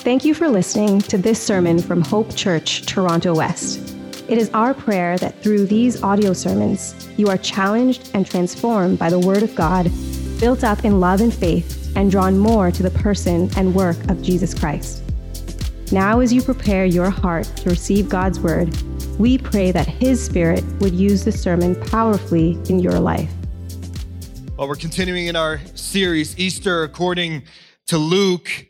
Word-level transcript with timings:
Thank 0.00 0.24
you 0.24 0.32
for 0.32 0.48
listening 0.48 1.02
to 1.02 1.18
this 1.18 1.42
sermon 1.42 1.78
from 1.78 2.00
Hope 2.00 2.34
Church, 2.34 2.86
Toronto 2.86 3.34
West. 3.34 3.94
It 4.28 4.38
is 4.38 4.48
our 4.54 4.72
prayer 4.72 5.18
that 5.18 5.42
through 5.42 5.66
these 5.66 6.02
audio 6.02 6.32
sermons, 6.32 7.06
you 7.18 7.28
are 7.28 7.36
challenged 7.36 8.10
and 8.14 8.26
transformed 8.26 8.98
by 8.98 9.10
the 9.10 9.18
Word 9.18 9.42
of 9.42 9.54
God, 9.54 9.90
built 10.40 10.64
up 10.64 10.86
in 10.86 11.00
love 11.00 11.20
and 11.20 11.34
faith, 11.34 11.94
and 11.96 12.10
drawn 12.10 12.38
more 12.38 12.70
to 12.70 12.82
the 12.82 12.90
person 12.90 13.50
and 13.58 13.74
work 13.74 13.98
of 14.08 14.22
Jesus 14.22 14.58
Christ. 14.58 15.02
Now, 15.92 16.20
as 16.20 16.32
you 16.32 16.40
prepare 16.40 16.86
your 16.86 17.10
heart 17.10 17.44
to 17.56 17.68
receive 17.68 18.08
God's 18.08 18.40
Word, 18.40 18.74
we 19.18 19.36
pray 19.36 19.70
that 19.70 19.86
His 19.86 20.24
Spirit 20.24 20.64
would 20.80 20.94
use 20.94 21.26
the 21.26 21.32
sermon 21.32 21.78
powerfully 21.78 22.52
in 22.70 22.78
your 22.78 22.98
life. 22.98 23.30
Well, 24.56 24.66
we're 24.66 24.76
continuing 24.76 25.26
in 25.26 25.36
our 25.36 25.60
series, 25.74 26.38
Easter 26.38 26.84
according 26.84 27.42
to 27.88 27.98
Luke, 27.98 28.69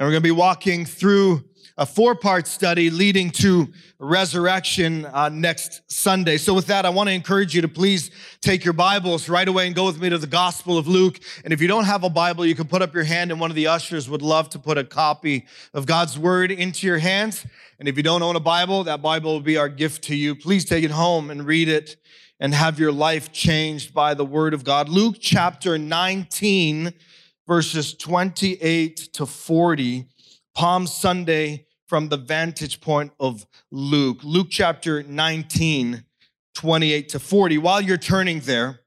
and 0.00 0.06
we're 0.06 0.12
going 0.12 0.22
to 0.22 0.28
be 0.28 0.30
walking 0.30 0.86
through 0.86 1.44
a 1.76 1.84
four 1.84 2.14
part 2.14 2.46
study 2.46 2.88
leading 2.88 3.30
to 3.32 3.68
resurrection 3.98 5.04
uh, 5.04 5.28
next 5.28 5.82
Sunday. 5.92 6.38
So, 6.38 6.54
with 6.54 6.68
that, 6.68 6.86
I 6.86 6.88
want 6.88 7.10
to 7.10 7.12
encourage 7.12 7.54
you 7.54 7.60
to 7.60 7.68
please 7.68 8.10
take 8.40 8.64
your 8.64 8.72
Bibles 8.72 9.28
right 9.28 9.46
away 9.46 9.66
and 9.66 9.76
go 9.76 9.84
with 9.84 10.00
me 10.00 10.08
to 10.08 10.16
the 10.16 10.26
Gospel 10.26 10.78
of 10.78 10.88
Luke. 10.88 11.20
And 11.44 11.52
if 11.52 11.60
you 11.60 11.68
don't 11.68 11.84
have 11.84 12.02
a 12.02 12.08
Bible, 12.08 12.46
you 12.46 12.54
can 12.54 12.66
put 12.66 12.80
up 12.80 12.94
your 12.94 13.04
hand, 13.04 13.30
and 13.30 13.38
one 13.38 13.50
of 13.50 13.56
the 13.56 13.66
ushers 13.66 14.08
would 14.08 14.22
love 14.22 14.48
to 14.50 14.58
put 14.58 14.78
a 14.78 14.84
copy 14.84 15.44
of 15.74 15.84
God's 15.84 16.18
Word 16.18 16.50
into 16.50 16.86
your 16.86 16.98
hands. 16.98 17.44
And 17.78 17.86
if 17.86 17.98
you 17.98 18.02
don't 18.02 18.22
own 18.22 18.36
a 18.36 18.40
Bible, 18.40 18.84
that 18.84 19.02
Bible 19.02 19.34
will 19.34 19.40
be 19.40 19.58
our 19.58 19.68
gift 19.68 20.04
to 20.04 20.16
you. 20.16 20.34
Please 20.34 20.64
take 20.64 20.82
it 20.82 20.92
home 20.92 21.30
and 21.30 21.44
read 21.44 21.68
it 21.68 21.96
and 22.40 22.54
have 22.54 22.80
your 22.80 22.90
life 22.90 23.32
changed 23.32 23.92
by 23.92 24.14
the 24.14 24.24
Word 24.24 24.54
of 24.54 24.64
God. 24.64 24.88
Luke 24.88 25.16
chapter 25.20 25.76
19, 25.76 26.94
verses 27.50 27.94
28 27.94 28.96
to 29.12 29.26
40. 29.26 30.06
Palm 30.54 30.86
Sunday 30.86 31.66
from 31.88 32.08
the 32.08 32.16
vantage 32.16 32.80
point 32.80 33.10
of 33.18 33.44
Luke. 33.72 34.18
Luke 34.22 34.46
chapter 34.50 35.02
19, 35.02 36.04
28 36.54 37.08
to 37.08 37.18
40. 37.18 37.58
While 37.58 37.80
you're 37.80 37.96
turning 37.96 38.38
there, 38.38 38.82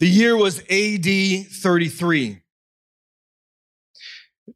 the 0.00 0.06
year 0.06 0.36
was 0.36 0.58
AD 0.68 1.06
33. 1.50 2.42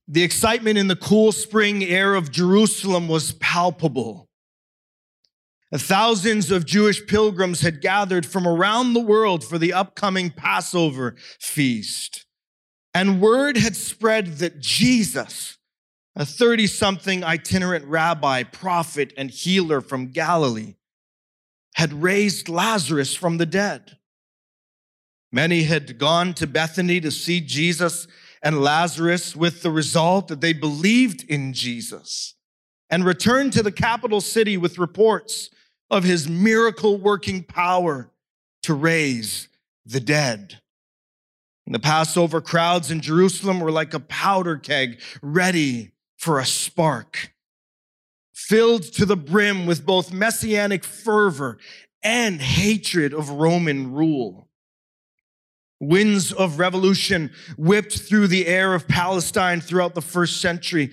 The 0.07 0.23
excitement 0.23 0.77
in 0.77 0.89
the 0.89 0.97
cool 0.97 1.33
spring 1.33 1.83
air 1.83 2.15
of 2.15 2.31
Jerusalem 2.31 3.09
was 3.09 3.33
palpable. 3.33 4.29
Thousands 5.79 6.51
of 6.51 6.67
Jewish 6.67 7.07
pilgrims 7.07 7.61
had 7.61 7.81
gathered 7.81 8.27
from 8.27 8.47
around 8.47 8.93
the 8.93 9.01
world 9.01 9.45
for 9.45 9.57
the 9.57 9.73
upcoming 9.73 10.31
Passover 10.31 11.15
feast. 11.39 12.27
And 12.93 13.21
word 13.21 13.57
had 13.57 13.77
spread 13.77 14.39
that 14.39 14.59
Jesus, 14.59 15.59
a 16.17 16.27
30 16.27 16.67
something 16.67 17.23
itinerant 17.23 17.85
rabbi, 17.85 18.43
prophet, 18.43 19.13
and 19.17 19.31
healer 19.31 19.81
from 19.81 20.09
Galilee, 20.09 20.75
had 21.75 22.03
raised 22.03 22.49
Lazarus 22.49 23.15
from 23.15 23.39
the 23.39 23.47
dead. 23.47 23.97
Many 25.31 25.63
had 25.63 25.99
gone 25.99 26.35
to 26.35 26.49
Bethany 26.49 27.01
to 27.01 27.13
see 27.13 27.41
Jesus 27.41 28.09
and 28.43 28.61
Lazarus 28.61 29.37
with 29.37 29.63
the 29.63 29.71
result 29.71 30.27
that 30.29 30.41
they 30.41 30.53
believed 30.53 31.25
in 31.29 31.53
Jesus 31.53 32.35
and 32.89 33.05
returned 33.05 33.53
to 33.53 33.63
the 33.63 33.71
capital 33.71 34.21
city 34.21 34.57
with 34.57 34.77
reports 34.79 35.51
of 35.91 36.05
his 36.05 36.29
miracle 36.29 36.97
working 36.97 37.43
power 37.43 38.11
to 38.63 38.75
raise 38.75 39.49
the 39.85 40.01
dead. 40.01 40.61
The 41.67 41.79
Passover 41.79 42.41
crowds 42.41 42.91
in 42.91 43.01
Jerusalem 43.01 43.61
were 43.61 43.71
like 43.71 43.95
a 43.95 44.01
powder 44.01 44.57
keg 44.57 45.01
ready 45.23 45.93
for 46.17 46.41
a 46.41 46.45
spark, 46.45 47.33
filled 48.35 48.83
to 48.95 49.07
the 49.07 49.17
brim 49.17 49.67
with 49.67 49.87
both 49.87 50.13
messianic 50.13 50.83
fervor 50.83 51.59
and 52.03 52.41
hatred 52.41 53.15
of 53.15 53.31
Roman 53.31 53.93
rule. 53.93 54.49
Winds 55.79 56.33
of 56.33 56.59
revolution 56.59 57.31
whipped 57.57 58.01
through 58.01 58.27
the 58.27 58.47
air 58.49 58.75
of 58.75 58.89
Palestine 58.89 59.61
throughout 59.61 59.95
the 59.95 60.03
first 60.03 60.41
century. 60.41 60.91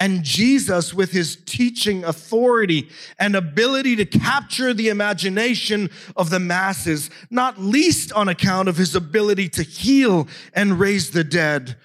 And 0.00 0.24
Jesus, 0.24 0.94
with 0.94 1.12
his 1.12 1.36
teaching 1.44 2.04
authority 2.04 2.88
and 3.18 3.36
ability 3.36 3.96
to 3.96 4.06
capture 4.06 4.72
the 4.72 4.88
imagination 4.88 5.90
of 6.16 6.30
the 6.30 6.40
masses, 6.40 7.10
not 7.30 7.60
least 7.60 8.10
on 8.14 8.26
account 8.26 8.70
of 8.70 8.78
his 8.78 8.96
ability 8.96 9.50
to 9.50 9.62
heal 9.62 10.26
and 10.54 10.80
raise 10.80 11.10
the 11.10 11.22
dead, 11.22 11.76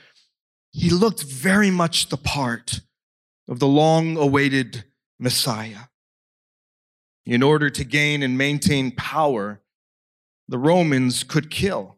he 0.71 0.89
looked 0.89 1.23
very 1.23 1.69
much 1.69 2.07
the 2.07 2.17
part 2.17 2.79
of 3.49 3.59
the 3.59 3.67
long 3.67 4.15
awaited 4.15 4.85
Messiah. 5.19 5.89
In 7.25 7.43
order 7.43 7.69
to 7.69 7.83
gain 7.83 8.23
and 8.23 8.37
maintain 8.37 8.91
power, 8.91 9.59
the 10.47 10.57
Romans 10.57 11.23
could 11.23 11.51
kill, 11.51 11.97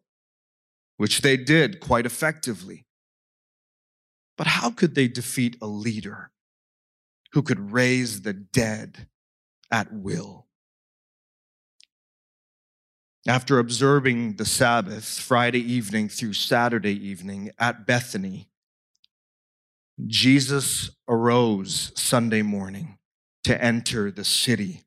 which 0.96 1.22
they 1.22 1.38
did 1.38 1.80
quite 1.80 2.08
effectively. 2.08 2.87
But 4.38 4.48
how 4.48 4.70
could 4.70 4.96
they 4.96 5.08
defeat 5.08 5.58
a 5.62 5.68
leader 5.68 6.32
who 7.34 7.42
could 7.42 7.72
raise 7.72 8.22
the 8.22 8.34
dead 8.34 9.08
at 9.72 9.92
will? 9.92 10.46
After 13.28 13.60
observing 13.60 14.36
the 14.36 14.46
Sabbath 14.46 15.20
Friday 15.20 15.60
evening 15.60 16.08
through 16.08 16.34
Saturday 16.34 16.96
evening 16.96 17.52
at 17.60 17.86
Bethany, 17.86 18.48
Jesus 20.06 20.92
arose 21.10 21.92
Sunday 21.96 22.44
morning 22.44 23.00
to 23.44 23.62
enter 23.62 24.12
the 24.12 24.24
city 24.24 24.84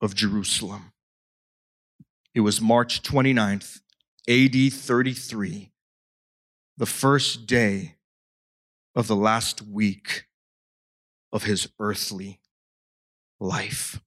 of 0.00 0.14
Jerusalem. 0.14 0.92
It 2.34 2.40
was 2.40 2.60
March 2.60 3.02
29th, 3.02 3.80
AD 4.28 4.72
33, 4.72 5.70
the 6.76 6.86
first 6.86 7.46
day 7.46 7.96
of 8.94 9.06
the 9.06 9.16
last 9.16 9.62
week 9.62 10.26
of 11.32 11.44
his 11.44 11.68
earthly 11.78 12.40
life. 13.38 14.00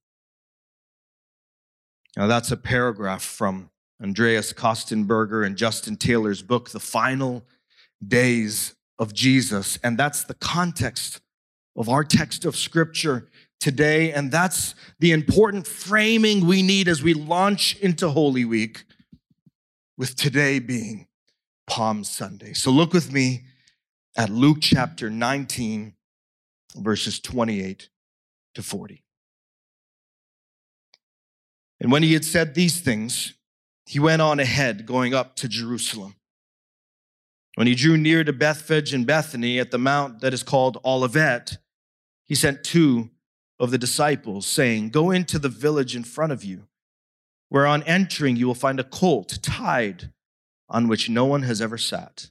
Now, 2.16 2.26
that's 2.26 2.52
a 2.52 2.56
paragraph 2.56 3.22
from 3.22 3.70
Andreas 4.02 4.52
Kostenberger 4.52 5.44
and 5.44 5.56
Justin 5.56 5.96
Taylor's 5.96 6.42
book, 6.42 6.70
The 6.70 6.80
Final 6.80 7.44
Days 8.06 8.74
of 8.98 9.12
Jesus. 9.12 9.78
And 9.82 9.98
that's 9.98 10.24
the 10.24 10.34
context 10.34 11.20
of 11.76 11.88
our 11.88 12.04
text 12.04 12.44
of 12.44 12.54
scripture 12.54 13.28
today. 13.58 14.12
And 14.12 14.30
that's 14.30 14.74
the 15.00 15.10
important 15.12 15.66
framing 15.66 16.46
we 16.46 16.62
need 16.62 16.86
as 16.86 17.02
we 17.02 17.14
launch 17.14 17.76
into 17.80 18.10
Holy 18.10 18.44
Week, 18.44 18.84
with 19.96 20.14
today 20.16 20.58
being 20.58 21.06
Palm 21.66 22.04
Sunday. 22.04 22.52
So 22.52 22.70
look 22.70 22.92
with 22.92 23.12
me 23.12 23.44
at 24.16 24.30
Luke 24.30 24.58
chapter 24.60 25.10
19, 25.10 25.94
verses 26.76 27.20
28 27.20 27.88
to 28.54 28.62
40. 28.62 29.02
And 31.80 31.90
when 31.90 32.02
he 32.02 32.12
had 32.12 32.24
said 32.24 32.54
these 32.54 32.80
things, 32.80 33.34
he 33.86 33.98
went 33.98 34.22
on 34.22 34.40
ahead, 34.40 34.86
going 34.86 35.14
up 35.14 35.36
to 35.36 35.48
Jerusalem. 35.48 36.14
When 37.56 37.66
he 37.66 37.74
drew 37.74 37.96
near 37.96 38.24
to 38.24 38.32
Bethphage 38.32 38.94
and 38.94 39.06
Bethany 39.06 39.58
at 39.58 39.70
the 39.70 39.78
mount 39.78 40.20
that 40.20 40.34
is 40.34 40.42
called 40.42 40.78
Olivet, 40.84 41.58
he 42.24 42.34
sent 42.34 42.64
two 42.64 43.10
of 43.60 43.70
the 43.70 43.78
disciples, 43.78 44.46
saying, 44.46 44.90
Go 44.90 45.10
into 45.10 45.38
the 45.38 45.48
village 45.48 45.94
in 45.94 46.04
front 46.04 46.32
of 46.32 46.42
you, 46.42 46.66
where 47.48 47.66
on 47.66 47.82
entering 47.84 48.36
you 48.36 48.46
will 48.46 48.54
find 48.54 48.80
a 48.80 48.84
colt 48.84 49.38
tied 49.42 50.10
on 50.68 50.88
which 50.88 51.08
no 51.08 51.24
one 51.24 51.42
has 51.42 51.60
ever 51.60 51.78
sat. 51.78 52.30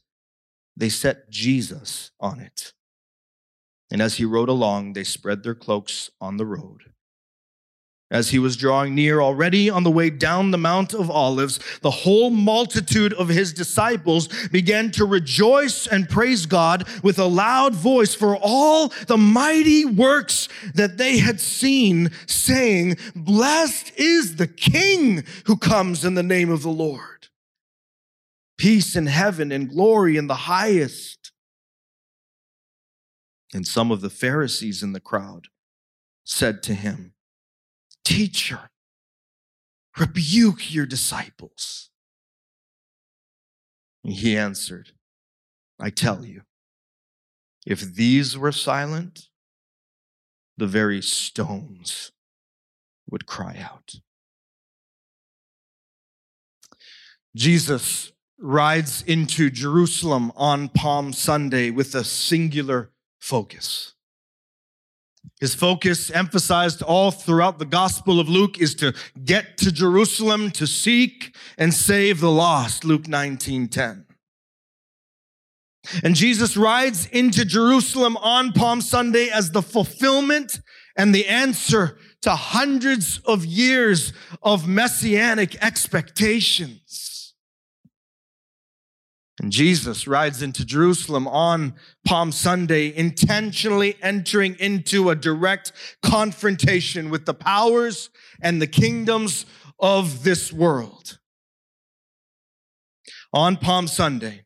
they 0.81 0.89
set 0.89 1.29
Jesus 1.29 2.09
on 2.19 2.39
it. 2.39 2.73
And 3.91 4.01
as 4.01 4.15
he 4.15 4.25
rode 4.25 4.49
along, 4.49 4.93
they 4.93 5.03
spread 5.03 5.43
their 5.43 5.53
cloaks 5.53 6.09
on 6.19 6.37
the 6.37 6.45
road. 6.45 6.85
As 8.09 8.31
he 8.31 8.39
was 8.39 8.57
drawing 8.57 8.95
near 8.95 9.21
already 9.21 9.69
on 9.69 9.83
the 9.83 9.91
way 9.91 10.09
down 10.09 10.49
the 10.49 10.57
Mount 10.57 10.95
of 10.95 11.11
Olives, 11.11 11.59
the 11.81 11.91
whole 11.91 12.31
multitude 12.31 13.13
of 13.13 13.29
his 13.29 13.53
disciples 13.53 14.27
began 14.47 14.89
to 14.93 15.05
rejoice 15.05 15.85
and 15.85 16.09
praise 16.09 16.47
God 16.47 16.87
with 17.03 17.19
a 17.19 17.25
loud 17.25 17.75
voice 17.75 18.15
for 18.15 18.35
all 18.35 18.87
the 19.05 19.19
mighty 19.19 19.85
works 19.85 20.49
that 20.73 20.97
they 20.97 21.19
had 21.19 21.39
seen, 21.39 22.09
saying, 22.25 22.97
Blessed 23.15 23.91
is 23.97 24.37
the 24.37 24.47
King 24.47 25.25
who 25.45 25.57
comes 25.57 26.03
in 26.03 26.15
the 26.15 26.23
name 26.23 26.49
of 26.49 26.63
the 26.63 26.69
Lord. 26.69 27.10
Peace 28.61 28.95
in 28.95 29.07
heaven 29.07 29.51
and 29.51 29.67
glory 29.67 30.17
in 30.17 30.27
the 30.27 30.35
highest. 30.35 31.31
And 33.55 33.65
some 33.65 33.89
of 33.89 34.01
the 34.01 34.09
Pharisees 34.11 34.83
in 34.83 34.93
the 34.93 34.99
crowd 34.99 35.47
said 36.23 36.61
to 36.61 36.75
him, 36.75 37.13
Teacher, 38.05 38.69
rebuke 39.97 40.71
your 40.71 40.85
disciples. 40.85 41.89
And 44.03 44.13
he 44.13 44.37
answered, 44.37 44.91
I 45.79 45.89
tell 45.89 46.23
you, 46.23 46.43
if 47.65 47.81
these 47.81 48.37
were 48.37 48.51
silent, 48.51 49.29
the 50.55 50.67
very 50.67 51.01
stones 51.01 52.11
would 53.09 53.25
cry 53.25 53.57
out. 53.59 53.95
Jesus 57.35 58.11
rides 58.41 59.03
into 59.03 59.49
Jerusalem 59.49 60.31
on 60.35 60.69
Palm 60.69 61.13
Sunday 61.13 61.69
with 61.69 61.93
a 61.95 62.03
singular 62.03 62.91
focus. 63.19 63.93
His 65.39 65.55
focus, 65.55 66.09
emphasized 66.11 66.81
all 66.81 67.11
throughout 67.11 67.59
the 67.59 67.65
Gospel 67.65 68.19
of 68.19 68.27
Luke, 68.27 68.59
is 68.59 68.75
to 68.75 68.93
get 69.23 69.57
to 69.57 69.71
Jerusalem 69.71 70.51
to 70.51 70.65
seek 70.65 71.35
and 71.57 71.73
save 71.73 72.19
the 72.19 72.31
lost, 72.31 72.83
Luke 72.83 73.07
19 73.07 73.67
10. 73.67 74.05
And 76.03 76.15
Jesus 76.15 76.55
rides 76.55 77.07
into 77.07 77.43
Jerusalem 77.43 78.17
on 78.17 78.51
Palm 78.51 78.81
Sunday 78.81 79.29
as 79.29 79.51
the 79.51 79.63
fulfillment 79.63 80.59
and 80.95 81.13
the 81.13 81.27
answer 81.27 81.97
to 82.21 82.35
hundreds 82.35 83.19
of 83.25 83.45
years 83.45 84.13
of 84.43 84.67
messianic 84.67 85.55
expectations. 85.63 87.10
And 89.41 89.51
Jesus 89.51 90.05
rides 90.05 90.43
into 90.43 90.63
Jerusalem 90.63 91.27
on 91.27 91.73
Palm 92.05 92.31
Sunday, 92.31 92.95
intentionally 92.95 93.97
entering 93.99 94.55
into 94.59 95.09
a 95.09 95.15
direct 95.15 95.71
confrontation 96.03 97.09
with 97.09 97.25
the 97.25 97.33
powers 97.33 98.11
and 98.39 98.61
the 98.61 98.67
kingdoms 98.67 99.47
of 99.79 100.23
this 100.23 100.53
world. 100.53 101.17
On 103.33 103.57
Palm 103.57 103.87
Sunday, 103.87 104.43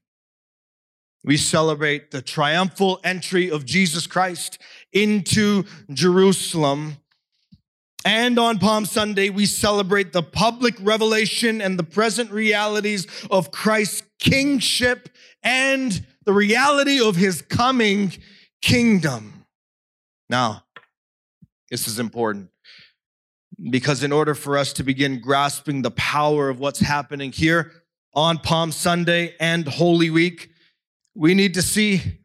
we 1.25 1.35
celebrate 1.35 2.11
the 2.11 2.21
triumphal 2.21 3.01
entry 3.03 3.51
of 3.51 3.65
Jesus 3.65 4.07
Christ 4.07 4.59
into 4.93 5.65
Jerusalem 5.91 6.99
and 8.05 8.37
on 8.37 8.59
Palm 8.59 8.85
Sunday, 8.85 9.31
we 9.31 9.47
celebrate 9.47 10.13
the 10.13 10.21
public 10.21 10.75
revelation 10.79 11.59
and 11.59 11.77
the 11.77 11.83
present 11.83 12.29
realities 12.29 13.07
of 13.31 13.49
Christ's 13.49 14.03
kingship 14.19 15.09
and 15.41 16.05
the 16.23 16.33
reality 16.33 17.01
of 17.01 17.15
his 17.15 17.41
coming 17.41 18.13
kingdom. 18.61 19.45
Now, 20.29 20.65
this 21.71 21.87
is 21.87 21.97
important 21.97 22.51
because 23.71 24.03
in 24.03 24.11
order 24.11 24.35
for 24.35 24.55
us 24.55 24.71
to 24.73 24.83
begin 24.83 25.19
grasping 25.19 25.81
the 25.81 25.91
power 25.91 26.49
of 26.49 26.59
what's 26.59 26.79
happening 26.79 27.31
here 27.31 27.71
on 28.13 28.37
Palm 28.37 28.71
Sunday 28.71 29.33
and 29.39 29.67
Holy 29.67 30.11
Week, 30.11 30.51
we 31.15 31.33
need 31.33 31.55
to 31.55 31.63
see 31.63 32.19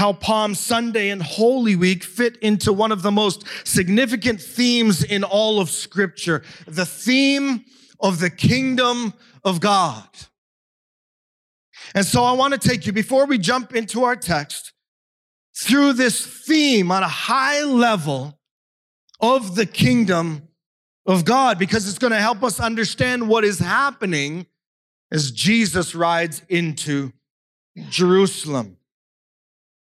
how 0.00 0.14
Palm 0.14 0.54
Sunday 0.54 1.10
and 1.10 1.22
Holy 1.22 1.76
Week 1.76 2.02
fit 2.02 2.38
into 2.38 2.72
one 2.72 2.90
of 2.90 3.02
the 3.02 3.10
most 3.10 3.44
significant 3.64 4.40
themes 4.40 5.04
in 5.04 5.22
all 5.22 5.60
of 5.60 5.68
Scripture 5.68 6.42
the 6.66 6.86
theme 6.86 7.66
of 8.00 8.18
the 8.18 8.30
kingdom 8.30 9.12
of 9.44 9.60
God. 9.60 10.08
And 11.94 12.06
so 12.06 12.24
I 12.24 12.32
want 12.32 12.54
to 12.54 12.68
take 12.68 12.86
you, 12.86 12.94
before 12.94 13.26
we 13.26 13.36
jump 13.36 13.74
into 13.74 14.04
our 14.04 14.16
text, 14.16 14.72
through 15.62 15.92
this 15.92 16.24
theme 16.24 16.90
on 16.90 17.02
a 17.02 17.08
high 17.08 17.62
level 17.62 18.40
of 19.20 19.54
the 19.54 19.66
kingdom 19.66 20.48
of 21.04 21.26
God, 21.26 21.58
because 21.58 21.86
it's 21.86 21.98
going 21.98 22.12
to 22.12 22.20
help 22.20 22.42
us 22.42 22.58
understand 22.58 23.28
what 23.28 23.44
is 23.44 23.58
happening 23.58 24.46
as 25.12 25.30
Jesus 25.30 25.94
rides 25.94 26.40
into 26.48 27.12
Jerusalem. 27.90 28.78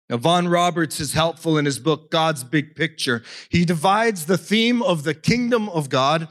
Now, 0.08 0.16
Vaughan 0.16 0.48
Roberts 0.48 1.00
is 1.00 1.12
helpful 1.12 1.58
in 1.58 1.66
his 1.66 1.78
book, 1.78 2.10
God's 2.10 2.42
Big 2.42 2.74
Picture. 2.74 3.22
He 3.50 3.64
divides 3.64 4.24
the 4.24 4.38
theme 4.38 4.82
of 4.82 5.02
the 5.04 5.14
kingdom 5.14 5.68
of 5.68 5.90
God 5.90 6.28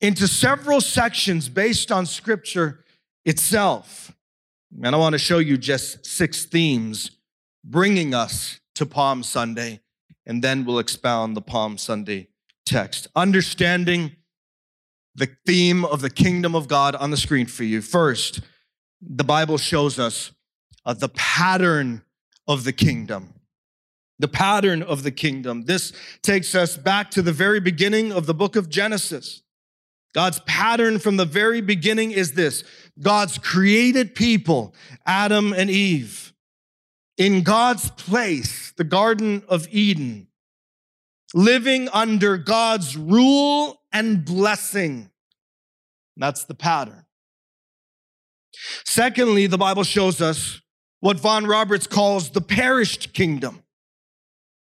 into 0.00 0.28
several 0.28 0.80
sections 0.80 1.48
based 1.48 1.90
on 1.90 2.04
scripture 2.04 2.84
itself. 3.24 4.12
And 4.82 4.94
I 4.94 4.98
want 4.98 5.14
to 5.14 5.18
show 5.18 5.38
you 5.38 5.56
just 5.56 6.04
six 6.04 6.44
themes 6.44 7.10
bringing 7.64 8.14
us 8.14 8.60
to 8.74 8.86
Palm 8.86 9.22
Sunday, 9.22 9.80
and 10.26 10.42
then 10.44 10.64
we'll 10.64 10.78
expound 10.78 11.36
the 11.36 11.42
Palm 11.42 11.78
Sunday 11.78 12.28
text. 12.66 13.08
Understanding 13.16 14.12
the 15.14 15.28
theme 15.46 15.84
of 15.84 16.00
the 16.00 16.10
kingdom 16.10 16.54
of 16.54 16.68
God 16.68 16.94
on 16.94 17.10
the 17.10 17.16
screen 17.16 17.46
for 17.46 17.64
you. 17.64 17.80
First, 17.80 18.40
the 19.00 19.24
Bible 19.24 19.58
shows 19.58 19.98
us 19.98 20.32
uh, 20.84 20.94
the 20.94 21.08
pattern 21.08 22.02
of 22.48 22.64
the 22.64 22.72
kingdom. 22.72 23.34
The 24.18 24.26
pattern 24.26 24.82
of 24.82 25.04
the 25.04 25.12
kingdom. 25.12 25.66
This 25.66 25.92
takes 26.22 26.54
us 26.56 26.76
back 26.76 27.12
to 27.12 27.22
the 27.22 27.32
very 27.32 27.60
beginning 27.60 28.10
of 28.10 28.26
the 28.26 28.34
book 28.34 28.56
of 28.56 28.68
Genesis. 28.68 29.42
God's 30.14 30.40
pattern 30.40 30.98
from 30.98 31.18
the 31.18 31.24
very 31.24 31.60
beginning 31.60 32.10
is 32.10 32.32
this 32.32 32.64
God's 33.00 33.38
created 33.38 34.16
people, 34.16 34.74
Adam 35.06 35.52
and 35.52 35.70
Eve, 35.70 36.32
in 37.16 37.42
God's 37.42 37.90
place, 37.90 38.72
the 38.72 38.84
Garden 38.84 39.44
of 39.48 39.68
Eden, 39.70 40.26
living 41.34 41.88
under 41.90 42.36
God's 42.38 42.96
rule 42.96 43.80
and 43.92 44.24
blessing. 44.24 45.10
That's 46.16 46.44
the 46.44 46.54
pattern. 46.54 47.04
Secondly, 48.84 49.46
the 49.46 49.58
Bible 49.58 49.84
shows 49.84 50.20
us 50.20 50.60
what 51.00 51.18
Vaughan 51.18 51.46
Roberts 51.46 51.86
calls 51.86 52.30
the 52.30 52.40
perished 52.40 53.12
kingdom. 53.12 53.62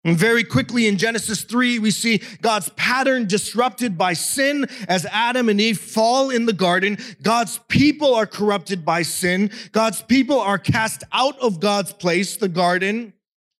And 0.05 0.17
very 0.17 0.44
quickly 0.44 0.87
in 0.87 0.97
Genesis 0.97 1.42
3, 1.42 1.81
we 1.81 1.90
see 1.90 2.23
God's 2.40 2.69
pattern 2.71 3.26
disrupted 3.26 3.99
by 3.99 4.12
sin 4.12 4.66
as 4.88 5.04
Adam 5.07 5.49
and 5.49 5.61
Eve 5.61 5.78
fall 5.78 6.31
in 6.31 6.47
the 6.47 6.52
garden. 6.52 6.99
God's 7.21 7.59
people 7.69 8.14
are 8.14 8.26
corrupted 8.26 8.85
by 8.85 9.02
sin. 9.02 9.50
God's 9.73 10.00
people 10.02 10.40
are 10.40 10.57
cast 10.57 11.02
out 11.12 11.38
of 11.40 11.61
God's 11.61 11.92
place, 11.92 12.37
the 12.37 12.49
garden, 12.49 13.12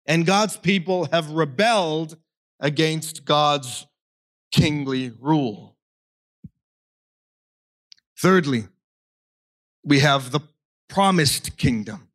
and 0.07 0.25
God's 0.25 0.57
people 0.57 1.07
have 1.13 1.31
rebelled 1.31 2.17
against 2.61 3.25
God's 3.25 3.87
kingly 4.53 5.13
rule. 5.21 5.77
Thirdly, 8.17 8.69
we 9.85 10.01
have 10.01 10.31
the 10.31 10.41
promised 10.89 11.57
kingdom. 11.57 12.08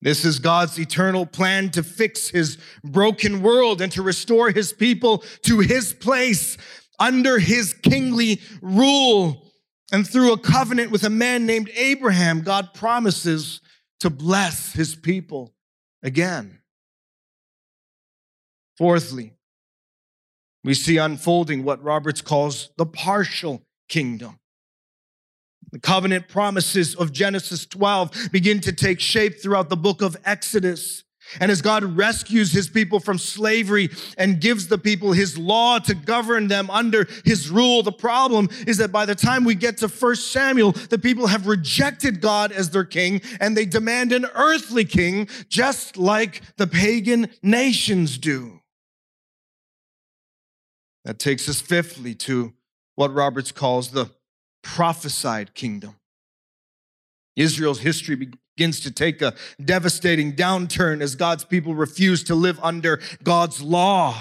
This 0.00 0.24
is 0.24 0.38
God's 0.38 0.78
eternal 0.78 1.26
plan 1.26 1.70
to 1.70 1.82
fix 1.82 2.28
his 2.28 2.58
broken 2.84 3.42
world 3.42 3.80
and 3.80 3.90
to 3.92 4.02
restore 4.02 4.50
his 4.50 4.72
people 4.72 5.24
to 5.42 5.58
his 5.58 5.92
place 5.92 6.56
under 6.98 7.38
his 7.38 7.74
kingly 7.74 8.40
rule. 8.62 9.44
And 9.90 10.06
through 10.06 10.32
a 10.32 10.38
covenant 10.38 10.90
with 10.90 11.02
a 11.02 11.10
man 11.10 11.46
named 11.46 11.70
Abraham, 11.74 12.42
God 12.42 12.74
promises 12.74 13.60
to 14.00 14.10
bless 14.10 14.72
his 14.72 14.94
people 14.94 15.54
again. 16.02 16.60
Fourthly, 18.76 19.32
we 20.62 20.74
see 20.74 20.98
unfolding 20.98 21.64
what 21.64 21.82
Roberts 21.82 22.20
calls 22.20 22.70
the 22.76 22.86
partial 22.86 23.62
kingdom. 23.88 24.38
The 25.72 25.78
covenant 25.78 26.28
promises 26.28 26.94
of 26.94 27.12
Genesis 27.12 27.66
12 27.66 28.30
begin 28.32 28.60
to 28.60 28.72
take 28.72 29.00
shape 29.00 29.40
throughout 29.40 29.68
the 29.68 29.76
book 29.76 30.00
of 30.00 30.16
Exodus. 30.24 31.04
And 31.40 31.50
as 31.50 31.60
God 31.60 31.84
rescues 31.84 32.52
his 32.52 32.68
people 32.68 33.00
from 33.00 33.18
slavery 33.18 33.90
and 34.16 34.40
gives 34.40 34.68
the 34.68 34.78
people 34.78 35.12
his 35.12 35.36
law 35.36 35.78
to 35.80 35.94
govern 35.94 36.48
them 36.48 36.70
under 36.70 37.06
his 37.24 37.50
rule, 37.50 37.82
the 37.82 37.92
problem 37.92 38.48
is 38.66 38.78
that 38.78 38.92
by 38.92 39.04
the 39.04 39.14
time 39.14 39.44
we 39.44 39.54
get 39.54 39.76
to 39.78 39.88
1 39.88 40.16
Samuel, 40.16 40.72
the 40.72 40.98
people 40.98 41.26
have 41.26 41.46
rejected 41.46 42.22
God 42.22 42.50
as 42.50 42.70
their 42.70 42.84
king 42.84 43.20
and 43.40 43.54
they 43.54 43.66
demand 43.66 44.12
an 44.12 44.24
earthly 44.34 44.86
king, 44.86 45.28
just 45.50 45.98
like 45.98 46.40
the 46.56 46.66
pagan 46.66 47.28
nations 47.42 48.16
do. 48.16 48.60
That 51.04 51.18
takes 51.18 51.46
us 51.46 51.60
fifthly 51.60 52.14
to 52.14 52.54
what 52.94 53.12
Roberts 53.12 53.52
calls 53.52 53.90
the 53.90 54.10
prophesied 54.74 55.54
kingdom. 55.54 55.96
Israel's 57.36 57.80
history 57.80 58.16
begins 58.56 58.80
to 58.80 58.90
take 58.90 59.22
a 59.22 59.34
devastating 59.64 60.34
downturn 60.34 61.00
as 61.00 61.14
God's 61.14 61.44
people 61.44 61.74
refuse 61.74 62.22
to 62.24 62.34
live 62.34 62.60
under 62.62 63.00
God's 63.22 63.62
law. 63.62 64.14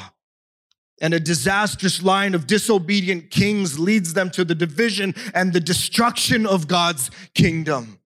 And 1.02 1.14
a 1.14 1.20
disastrous 1.20 2.02
line 2.02 2.34
of 2.34 2.48
disobedient 2.48 3.30
kings 3.30 3.78
leads 3.78 4.14
them 4.14 4.32
to 4.32 4.46
the 4.46 4.56
division 4.56 5.14
and 5.34 5.52
the 5.52 5.60
destruction 5.60 6.48
of 6.48 6.68
God's 6.68 7.12
kingdom. 7.34 8.00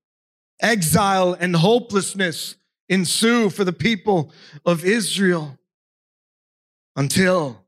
Exile 0.61 1.37
and 1.39 1.55
hopelessness 1.55 2.55
ensue 2.89 3.49
for 3.49 3.63
the 3.63 3.73
people 3.73 4.33
of 4.65 4.83
Israel 4.83 5.57
until 6.95 7.65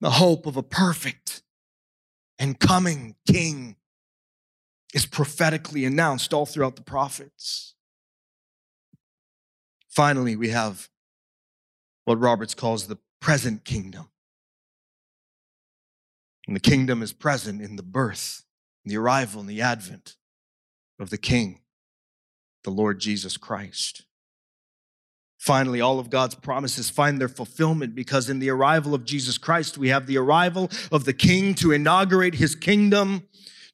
the 0.00 0.10
hope 0.10 0.46
of 0.46 0.56
a 0.56 0.62
perfect 0.62 1.42
and 2.38 2.58
coming 2.58 3.16
king 3.26 3.76
is 4.94 5.06
prophetically 5.06 5.84
announced 5.84 6.32
all 6.32 6.46
throughout 6.46 6.76
the 6.76 6.82
prophets. 6.82 7.74
Finally, 9.88 10.36
we 10.36 10.48
have 10.50 10.88
what 12.04 12.20
Roberts 12.20 12.54
calls 12.54 12.86
the 12.86 12.98
present 13.20 13.64
kingdom. 13.64 14.08
And 16.46 16.54
the 16.54 16.60
kingdom 16.60 17.02
is 17.02 17.12
present 17.12 17.60
in 17.60 17.76
the 17.76 17.82
birth, 17.82 18.44
the 18.84 18.96
arrival, 18.96 19.40
and 19.40 19.50
the 19.50 19.60
advent 19.60 20.16
of 20.98 21.10
the 21.10 21.18
King, 21.18 21.60
the 22.64 22.70
Lord 22.70 23.00
Jesus 23.00 23.36
Christ. 23.36 24.05
Finally, 25.46 25.80
all 25.80 26.00
of 26.00 26.10
God's 26.10 26.34
promises 26.34 26.90
find 26.90 27.20
their 27.20 27.28
fulfillment 27.28 27.94
because 27.94 28.28
in 28.28 28.40
the 28.40 28.50
arrival 28.50 28.94
of 28.94 29.04
Jesus 29.04 29.38
Christ, 29.38 29.78
we 29.78 29.90
have 29.90 30.08
the 30.08 30.18
arrival 30.18 30.68
of 30.90 31.04
the 31.04 31.12
King 31.12 31.54
to 31.54 31.70
inaugurate 31.70 32.34
his 32.34 32.56
kingdom 32.56 33.22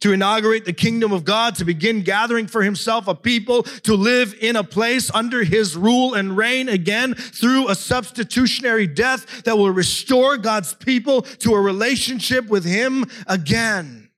to 0.01 0.13
inaugurate 0.13 0.65
the 0.65 0.73
kingdom 0.73 1.13
of 1.13 1.25
God, 1.25 1.55
to 1.55 1.65
begin 1.65 2.03
gathering 2.03 2.49
for 2.49 2.61
himself 2.61 3.07
a 3.07 3.15
people 3.15 3.63
to 3.63 3.95
live 3.95 4.35
in 4.41 4.57
a 4.57 4.65
place 4.65 5.13
under 5.15 5.45
his 5.45 5.77
rule 5.77 6.15
and 6.15 6.37
reign 6.37 6.69
again 6.69 7.15
through 7.15 7.69
a 7.69 7.77
substitutionary 7.77 8.89
death 8.89 9.45
that 9.45 9.57
will 9.57 9.71
restore 9.71 10.37
God's 10.37 10.75
people 10.75 11.23
to 11.23 11.55
a 11.55 11.61
relationship 11.61 12.49
with 12.49 12.65
him 12.65 13.05
again. 13.29 14.11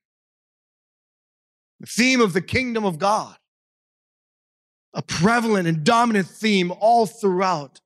The 1.79 1.87
theme 1.87 2.19
of 2.19 2.33
the 2.33 2.41
kingdom 2.41 2.83
of 2.83 2.97
God, 2.97 3.37
a 4.95 5.01
prevalent 5.01 5.67
and 5.67 5.83
dominant 5.83 6.27
theme 6.27 6.71
all 6.79 7.05
throughout 7.05 7.81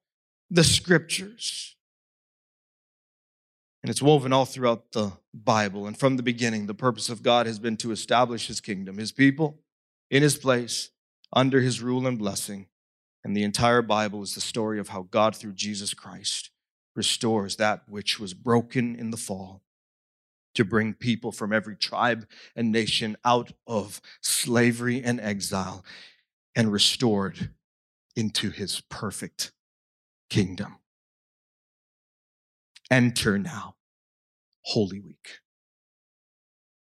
the 0.49 0.63
scriptures. 0.63 1.75
And 3.81 3.89
it's 3.89 4.01
woven 4.01 4.31
all 4.31 4.45
throughout 4.45 4.91
the 4.91 5.13
Bible. 5.33 5.87
And 5.87 5.97
from 5.97 6.17
the 6.17 6.23
beginning, 6.23 6.67
the 6.67 6.73
purpose 6.73 7.09
of 7.09 7.23
God 7.23 7.47
has 7.47 7.59
been 7.59 7.77
to 7.77 7.91
establish 7.91 8.47
his 8.47 8.61
kingdom, 8.61 8.97
his 8.97 9.11
people 9.11 9.59
in 10.11 10.21
his 10.21 10.37
place, 10.37 10.91
under 11.33 11.61
his 11.61 11.81
rule 11.81 12.05
and 12.05 12.17
blessing. 12.19 12.67
And 13.23 13.35
the 13.35 13.43
entire 13.43 13.81
Bible 13.81 14.21
is 14.21 14.35
the 14.35 14.41
story 14.41 14.79
of 14.79 14.89
how 14.89 15.03
God, 15.03 15.35
through 15.35 15.53
Jesus 15.53 15.93
Christ, 15.93 16.51
restores 16.95 17.55
that 17.55 17.83
which 17.87 18.19
was 18.19 18.33
broken 18.33 18.95
in 18.95 19.11
the 19.11 19.17
fall 19.17 19.61
to 20.55 20.65
bring 20.65 20.93
people 20.93 21.31
from 21.31 21.53
every 21.53 21.75
tribe 21.75 22.27
and 22.55 22.71
nation 22.71 23.15
out 23.23 23.53
of 23.65 24.01
slavery 24.21 25.01
and 25.03 25.19
exile 25.19 25.85
and 26.59 26.73
restored 26.73 27.51
into 28.17 28.49
his 28.49 28.81
perfect 28.89 29.53
kingdom. 30.29 30.75
Enter 32.91 33.37
now 33.39 33.75
Holy 34.65 34.99
Week. 34.99 35.39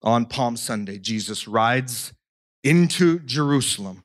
On 0.01 0.25
Palm 0.25 0.57
Sunday, 0.57 0.97
Jesus 0.97 1.47
rides 1.47 2.11
into 2.63 3.19
Jerusalem, 3.19 4.03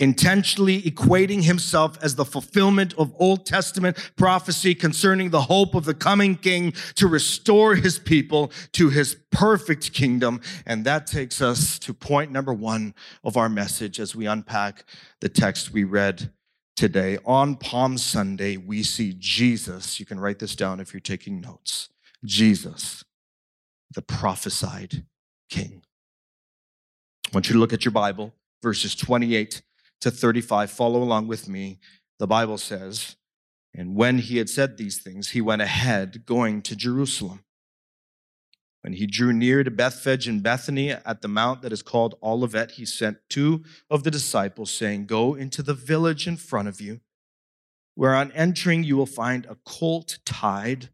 intentionally 0.00 0.80
equating 0.82 1.44
himself 1.44 2.02
as 2.02 2.16
the 2.16 2.24
fulfillment 2.24 2.94
of 2.94 3.14
Old 3.18 3.44
Testament 3.44 4.12
prophecy 4.16 4.74
concerning 4.74 5.28
the 5.30 5.42
hope 5.42 5.74
of 5.74 5.84
the 5.84 5.94
coming 5.94 6.34
king 6.36 6.72
to 6.94 7.06
restore 7.06 7.74
his 7.74 7.98
people 7.98 8.50
to 8.72 8.88
his 8.88 9.16
perfect 9.30 9.92
kingdom. 9.92 10.40
And 10.66 10.84
that 10.86 11.06
takes 11.06 11.42
us 11.42 11.78
to 11.80 11.92
point 11.92 12.32
number 12.32 12.52
one 12.52 12.94
of 13.22 13.36
our 13.36 13.50
message 13.50 14.00
as 14.00 14.16
we 14.16 14.26
unpack 14.26 14.84
the 15.20 15.28
text 15.28 15.70
we 15.70 15.84
read 15.84 16.32
today. 16.76 17.18
On 17.26 17.54
Palm 17.54 17.98
Sunday, 17.98 18.56
we 18.56 18.82
see 18.82 19.14
Jesus. 19.18 20.00
You 20.00 20.06
can 20.06 20.18
write 20.18 20.38
this 20.38 20.56
down 20.56 20.80
if 20.80 20.94
you're 20.94 21.00
taking 21.00 21.42
notes. 21.42 21.90
Jesus, 22.24 23.04
the 23.94 24.02
prophesied 24.02 25.04
king. 25.50 25.82
I 27.26 27.30
want 27.34 27.48
you 27.48 27.52
to 27.52 27.58
look 27.58 27.74
at 27.74 27.84
your 27.84 27.92
Bible, 27.92 28.32
verses 28.62 28.94
28 28.94 29.62
to 30.00 30.10
35. 30.10 30.70
Follow 30.70 31.02
along 31.02 31.26
with 31.28 31.48
me. 31.48 31.78
The 32.18 32.26
Bible 32.26 32.58
says, 32.58 33.16
And 33.74 33.94
when 33.94 34.18
he 34.18 34.38
had 34.38 34.48
said 34.50 34.76
these 34.76 34.98
things, 34.98 35.30
he 35.30 35.40
went 35.40 35.62
ahead, 35.62 36.26
going 36.26 36.62
to 36.62 36.76
Jerusalem. 36.76 37.44
When 38.82 38.94
he 38.94 39.06
drew 39.06 39.32
near 39.32 39.62
to 39.62 39.70
Bethphage 39.70 40.26
and 40.26 40.42
Bethany 40.42 40.90
at 40.90 41.20
the 41.20 41.28
mount 41.28 41.60
that 41.62 41.72
is 41.72 41.82
called 41.82 42.14
Olivet, 42.22 42.72
he 42.72 42.86
sent 42.86 43.18
two 43.28 43.62
of 43.90 44.04
the 44.04 44.10
disciples, 44.10 44.70
saying, 44.70 45.06
Go 45.06 45.34
into 45.34 45.62
the 45.62 45.74
village 45.74 46.26
in 46.26 46.36
front 46.36 46.68
of 46.68 46.80
you, 46.80 47.00
where 47.94 48.14
on 48.14 48.32
entering 48.32 48.82
you 48.82 48.96
will 48.96 49.06
find 49.06 49.44
a 49.46 49.58
colt 49.66 50.18
tied 50.24 50.88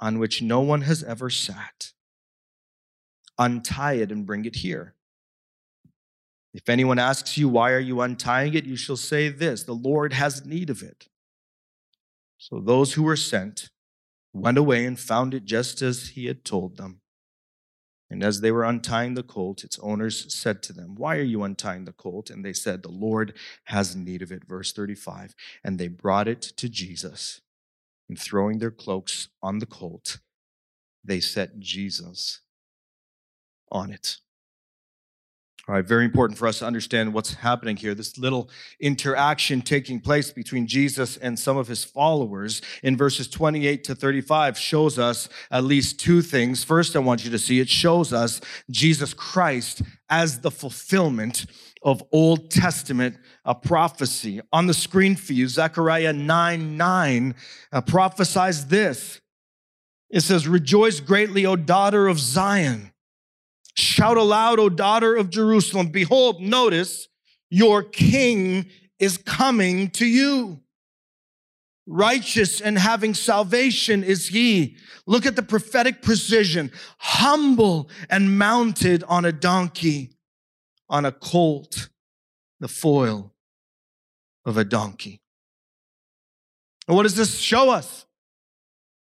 on 0.00 0.18
which 0.18 0.40
no 0.40 0.60
one 0.60 0.82
has 0.82 1.04
ever 1.04 1.28
sat. 1.28 1.92
Untie 3.38 3.94
it 3.94 4.10
and 4.10 4.24
bring 4.24 4.46
it 4.46 4.56
here. 4.56 4.94
If 6.52 6.68
anyone 6.68 6.98
asks 6.98 7.38
you, 7.38 7.48
Why 7.48 7.72
are 7.72 7.78
you 7.78 8.00
untying 8.00 8.54
it? 8.54 8.64
you 8.64 8.76
shall 8.76 8.96
say 8.96 9.28
this 9.28 9.64
The 9.64 9.72
Lord 9.72 10.12
has 10.12 10.44
need 10.44 10.70
of 10.70 10.82
it. 10.82 11.06
So 12.38 12.60
those 12.60 12.94
who 12.94 13.02
were 13.02 13.16
sent 13.16 13.70
went 14.32 14.58
away 14.58 14.84
and 14.84 14.98
found 14.98 15.34
it 15.34 15.44
just 15.44 15.82
as 15.82 16.10
he 16.10 16.26
had 16.26 16.44
told 16.44 16.76
them. 16.76 17.00
And 18.10 18.24
as 18.24 18.40
they 18.40 18.50
were 18.50 18.64
untying 18.64 19.14
the 19.14 19.22
colt, 19.22 19.62
its 19.62 19.78
owners 19.78 20.34
said 20.34 20.62
to 20.64 20.72
them, 20.72 20.96
Why 20.96 21.16
are 21.16 21.22
you 21.22 21.44
untying 21.44 21.84
the 21.84 21.92
colt? 21.92 22.28
And 22.28 22.44
they 22.44 22.52
said, 22.52 22.82
The 22.82 22.90
Lord 22.90 23.34
has 23.64 23.94
need 23.94 24.20
of 24.20 24.32
it. 24.32 24.44
Verse 24.48 24.72
35. 24.72 25.34
And 25.62 25.78
they 25.78 25.86
brought 25.86 26.26
it 26.26 26.42
to 26.42 26.68
Jesus. 26.68 27.40
And 28.08 28.18
throwing 28.18 28.58
their 28.58 28.72
cloaks 28.72 29.28
on 29.40 29.60
the 29.60 29.66
colt, 29.66 30.18
they 31.04 31.20
set 31.20 31.60
Jesus 31.60 32.40
on 33.70 33.92
it. 33.92 34.16
Right, 35.70 35.86
very 35.86 36.04
important 36.04 36.36
for 36.36 36.48
us 36.48 36.58
to 36.58 36.66
understand 36.66 37.14
what's 37.14 37.34
happening 37.34 37.76
here. 37.76 37.94
This 37.94 38.18
little 38.18 38.50
interaction 38.80 39.62
taking 39.62 40.00
place 40.00 40.32
between 40.32 40.66
Jesus 40.66 41.16
and 41.16 41.38
some 41.38 41.56
of 41.56 41.68
his 41.68 41.84
followers 41.84 42.60
in 42.82 42.96
verses 42.96 43.28
28 43.28 43.84
to 43.84 43.94
35 43.94 44.58
shows 44.58 44.98
us 44.98 45.28
at 45.48 45.62
least 45.62 46.00
two 46.00 46.22
things. 46.22 46.64
First, 46.64 46.96
I 46.96 46.98
want 46.98 47.24
you 47.24 47.30
to 47.30 47.38
see 47.38 47.60
it 47.60 47.68
shows 47.68 48.12
us 48.12 48.40
Jesus 48.68 49.14
Christ 49.14 49.82
as 50.08 50.40
the 50.40 50.50
fulfillment 50.50 51.46
of 51.82 52.02
Old 52.10 52.50
Testament 52.50 53.16
a 53.44 53.54
prophecy. 53.54 54.40
On 54.52 54.66
the 54.66 54.74
screen 54.74 55.14
for 55.14 55.34
you, 55.34 55.46
Zechariah 55.46 56.12
9 56.12 56.76
9 56.76 57.34
uh, 57.70 57.80
prophesies 57.82 58.66
this. 58.66 59.20
It 60.10 60.22
says, 60.22 60.48
Rejoice 60.48 60.98
greatly, 60.98 61.46
O 61.46 61.54
daughter 61.54 62.08
of 62.08 62.18
Zion. 62.18 62.90
Shout 63.74 64.16
aloud, 64.16 64.58
O 64.58 64.68
daughter 64.68 65.16
of 65.16 65.30
Jerusalem. 65.30 65.88
Behold, 65.88 66.40
notice, 66.40 67.08
your 67.50 67.82
king 67.82 68.66
is 68.98 69.16
coming 69.16 69.90
to 69.90 70.06
you. 70.06 70.60
Righteous 71.86 72.60
and 72.60 72.78
having 72.78 73.14
salvation 73.14 74.04
is 74.04 74.28
he. 74.28 74.76
Look 75.06 75.26
at 75.26 75.34
the 75.34 75.42
prophetic 75.42 76.02
precision. 76.02 76.70
Humble 76.98 77.90
and 78.08 78.38
mounted 78.38 79.02
on 79.04 79.24
a 79.24 79.32
donkey, 79.32 80.12
on 80.88 81.04
a 81.04 81.12
colt, 81.12 81.88
the 82.60 82.68
foil 82.68 83.34
of 84.44 84.56
a 84.56 84.64
donkey. 84.64 85.20
And 86.86 86.96
what 86.96 87.04
does 87.04 87.16
this 87.16 87.38
show 87.38 87.70
us? 87.70 88.06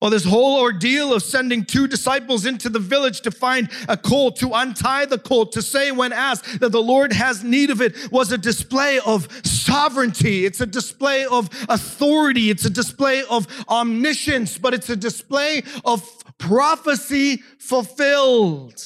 Well, 0.01 0.11
this 0.11 0.27
whole 0.27 0.61
ordeal 0.61 1.15
of 1.15 1.23
sending 1.23 1.65
two 1.65 1.89
disciples 1.89 2.45
into 2.45 2.69
the 2.69 2.79
village 2.79 3.23
to 3.23 3.31
find 3.31 3.71
a 3.89 3.97
colt, 3.97 4.37
to 4.37 4.51
untie 4.53 5.07
the 5.07 5.19
colt, 5.19 5.53
to 5.53 5.63
say 5.63 5.91
when 5.91 6.13
asked 6.13 6.61
that 6.61 6.71
the 6.71 6.83
Lord 6.83 7.15
has 7.15 7.43
need 7.43 7.71
of 7.71 7.81
it 7.81 8.13
was 8.13 8.31
a 8.31 8.37
display 8.37 9.01
of 9.07 9.27
sovereignty. 9.47 10.45
It's 10.45 10.61
a 10.61 10.67
display 10.67 11.25
of 11.25 11.49
authority. 11.71 12.51
It's 12.51 12.67
a 12.67 12.71
display 12.71 13.23
of 13.31 13.47
omniscience, 13.71 14.59
but 14.59 14.75
it's 14.75 14.91
a 14.91 14.97
display 14.97 15.63
of 15.83 16.07
prophecy 16.37 17.39
fulfilled. 17.59 18.83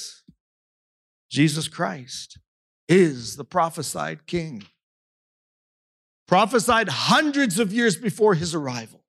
Jesus 1.29 1.67
Christ 1.67 2.39
is 2.89 3.35
the 3.35 3.45
prophesied 3.45 4.27
king. 4.27 4.63
Prophesied 6.29 6.89
hundreds 6.89 7.59
of 7.59 7.73
years 7.73 7.97
before 7.97 8.35
his 8.35 8.55
arrival. 8.55 9.00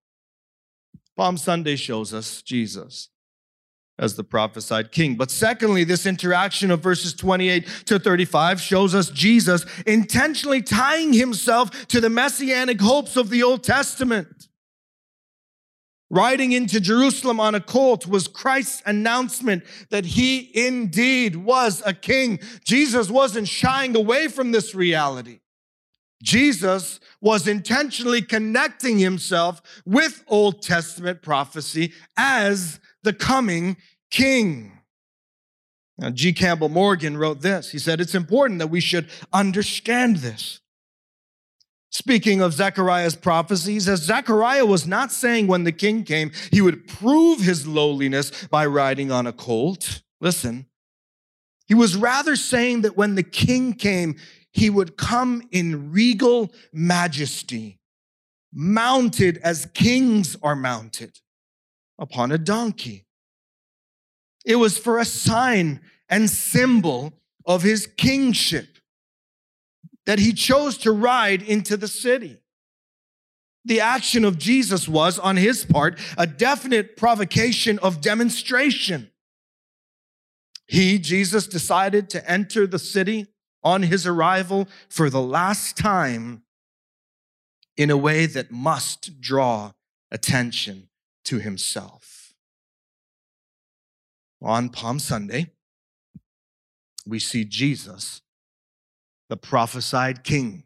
Palm 1.21 1.37
Sunday 1.37 1.75
shows 1.75 2.15
us 2.15 2.41
Jesus 2.41 3.09
as 3.99 4.15
the 4.15 4.23
prophesied 4.23 4.91
king. 4.91 5.17
But 5.17 5.29
secondly, 5.29 5.83
this 5.83 6.07
interaction 6.07 6.71
of 6.71 6.79
verses 6.79 7.13
28 7.13 7.67
to 7.85 7.99
35 7.99 8.59
shows 8.59 8.95
us 8.95 9.11
Jesus 9.11 9.63
intentionally 9.85 10.63
tying 10.63 11.13
himself 11.13 11.87
to 11.89 12.01
the 12.01 12.09
messianic 12.09 12.81
hopes 12.81 13.17
of 13.17 13.29
the 13.29 13.43
Old 13.43 13.63
Testament. 13.63 14.47
Riding 16.09 16.53
into 16.53 16.79
Jerusalem 16.79 17.39
on 17.39 17.53
a 17.53 17.61
colt 17.61 18.07
was 18.07 18.27
Christ's 18.27 18.81
announcement 18.87 19.63
that 19.91 20.05
he 20.05 20.49
indeed 20.55 21.35
was 21.35 21.83
a 21.85 21.93
king. 21.93 22.39
Jesus 22.65 23.11
wasn't 23.11 23.47
shying 23.47 23.95
away 23.95 24.27
from 24.27 24.51
this 24.51 24.73
reality. 24.73 25.40
Jesus 26.21 26.99
was 27.19 27.47
intentionally 27.47 28.21
connecting 28.21 28.99
himself 28.99 29.61
with 29.85 30.23
Old 30.27 30.61
Testament 30.61 31.21
prophecy 31.21 31.93
as 32.17 32.79
the 33.03 33.13
coming 33.13 33.77
king. 34.09 34.71
Now, 35.97 36.09
G. 36.09 36.33
Campbell 36.33 36.69
Morgan 36.69 37.17
wrote 37.17 37.41
this. 37.41 37.71
He 37.71 37.79
said, 37.79 38.01
It's 38.01 38.15
important 38.15 38.59
that 38.59 38.67
we 38.67 38.79
should 38.79 39.09
understand 39.31 40.17
this. 40.17 40.59
Speaking 41.91 42.41
of 42.41 42.53
Zechariah's 42.53 43.17
prophecies, 43.17 43.87
as 43.89 44.01
Zechariah 44.01 44.65
was 44.65 44.87
not 44.87 45.11
saying 45.11 45.47
when 45.47 45.65
the 45.65 45.73
king 45.73 46.03
came, 46.03 46.31
he 46.49 46.61
would 46.61 46.87
prove 46.87 47.41
his 47.41 47.67
lowliness 47.67 48.47
by 48.47 48.65
riding 48.65 49.11
on 49.11 49.27
a 49.27 49.33
colt. 49.33 50.01
Listen, 50.21 50.67
he 51.67 51.73
was 51.73 51.95
rather 51.95 52.35
saying 52.35 52.81
that 52.81 52.95
when 52.95 53.15
the 53.15 53.23
king 53.23 53.73
came, 53.73 54.15
he 54.51 54.69
would 54.69 54.97
come 54.97 55.43
in 55.51 55.91
regal 55.91 56.51
majesty, 56.73 57.79
mounted 58.53 59.37
as 59.37 59.67
kings 59.73 60.35
are 60.43 60.55
mounted 60.55 61.19
upon 61.97 62.31
a 62.31 62.37
donkey. 62.37 63.05
It 64.45 64.57
was 64.57 64.77
for 64.77 64.99
a 64.99 65.05
sign 65.05 65.81
and 66.09 66.29
symbol 66.29 67.13
of 67.45 67.63
his 67.63 67.87
kingship 67.97 68.67
that 70.05 70.19
he 70.19 70.33
chose 70.33 70.77
to 70.79 70.91
ride 70.91 71.41
into 71.41 71.77
the 71.77 71.87
city. 71.87 72.37
The 73.63 73.81
action 73.81 74.25
of 74.25 74.39
Jesus 74.39 74.87
was, 74.87 75.19
on 75.19 75.37
his 75.37 75.63
part, 75.63 75.99
a 76.17 76.25
definite 76.25 76.97
provocation 76.97 77.77
of 77.79 78.01
demonstration. 78.01 79.11
He, 80.65 80.97
Jesus, 80.97 81.45
decided 81.45 82.09
to 82.09 82.29
enter 82.29 82.65
the 82.65 82.79
city 82.79 83.27
on 83.63 83.83
his 83.83 84.07
arrival 84.07 84.67
for 84.89 85.09
the 85.09 85.21
last 85.21 85.77
time 85.77 86.43
in 87.77 87.89
a 87.89 87.97
way 87.97 88.25
that 88.25 88.51
must 88.51 89.21
draw 89.21 89.71
attention 90.11 90.89
to 91.25 91.39
himself. 91.39 92.33
On 94.41 94.69
Palm 94.69 94.99
Sunday, 94.99 95.51
we 97.05 97.19
see 97.19 97.45
Jesus 97.45 98.21
the 99.29 99.37
prophesied 99.37 100.23
king. 100.25 100.63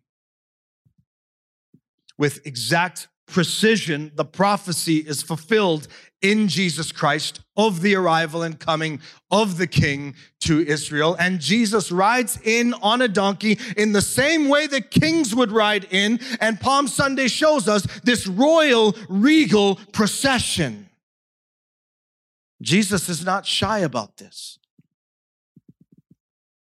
With 2.18 2.46
exact 2.48 3.08
precision, 3.27 4.12
the 4.15 4.25
prophecy 4.25 4.98
is 4.98 5.22
fulfilled 5.22 5.88
in 6.22 6.48
Jesus 6.48 6.91
Christ 6.91 7.41
of 7.55 7.82
the 7.82 7.96
arrival 7.96 8.41
and 8.41 8.60
coming 8.60 9.00
of 9.29 9.58
the 9.58 9.67
king 9.67 10.15
to 10.41 10.65
Israel. 10.65 11.15
And 11.20 11.39
Jesus 11.39 11.91
rides 11.91 12.39
in 12.44 12.74
on 12.75 13.01
a 13.01 13.08
donkey 13.08 13.60
in 13.77 13.91
the 13.91 14.01
same 14.01 14.50
way 14.50 14.67
that 14.67 14.91
kings 14.91 15.36
would 15.36 15.51
ride 15.51 15.88
in. 15.91 16.20
And 16.39 16.60
Palm 16.60 16.88
Sunday 16.88 17.27
shows 17.27 17.67
us 17.67 17.84
this 18.03 18.27
royal, 18.27 18.96
regal 19.10 19.75
procession. 19.94 20.89
Jesus 22.62 23.10
is 23.10 23.24
not 23.24 23.46
shy 23.46 23.79
about 23.79 24.17
this. 24.17 24.58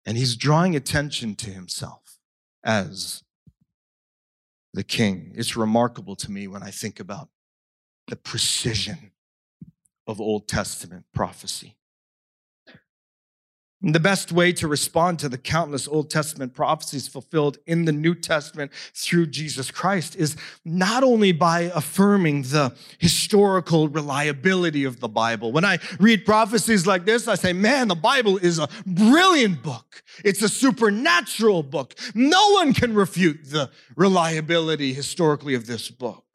And 0.05 0.17
he's 0.17 0.36
drawing 0.36 0.75
attention 0.75 1.36
to 1.36 1.50
himself 1.50 2.20
as 2.63 3.23
the 4.74 4.84
king. 4.84 5.32
It's 5.36 5.56
remarkable 5.56 6.15
to 6.18 6.32
me 6.32 6.48
when 6.48 6.63
I 6.63 6.72
think 6.72 7.00
about 7.00 7.30
the 8.08 8.15
precision 8.15 9.12
of 10.08 10.20
Old 10.20 10.48
Testament 10.48 11.06
prophecy. 11.13 11.75
The 13.85 14.00
best 14.00 14.31
way 14.31 14.53
to 14.53 14.67
respond 14.69 15.19
to 15.19 15.27
the 15.27 15.37
countless 15.37 15.89
Old 15.89 16.09
Testament 16.09 16.53
prophecies 16.53 17.09
fulfilled 17.09 17.57
in 17.67 17.83
the 17.83 17.91
New 17.91 18.15
Testament 18.15 18.72
through 18.93 19.27
Jesus 19.27 19.72
Christ 19.72 20.15
is 20.15 20.37
not 20.63 21.03
only 21.03 21.33
by 21.33 21.72
affirming 21.75 22.43
the 22.43 22.74
historical 22.98 23.89
reliability 23.89 24.85
of 24.85 25.01
the 25.01 25.09
Bible. 25.09 25.51
When 25.51 25.65
I 25.65 25.79
read 26.00 26.25
prophecies 26.25 26.87
like 26.87 27.03
this, 27.03 27.27
I 27.27 27.35
say, 27.35 27.51
man, 27.51 27.89
the 27.89 27.96
Bible 27.96 28.37
is 28.37 28.57
a 28.57 28.69
brilliant 28.85 29.61
book. 29.61 30.01
It's 30.24 30.41
a 30.41 30.50
supernatural 30.50 31.61
book. 31.63 31.93
No 32.15 32.51
one 32.51 32.74
can 32.74 32.93
refute 32.93 33.50
the 33.50 33.69
reliability 33.98 34.93
historically 34.93 35.55
of 35.55 35.67
this 35.67 35.91
book. 35.91 36.32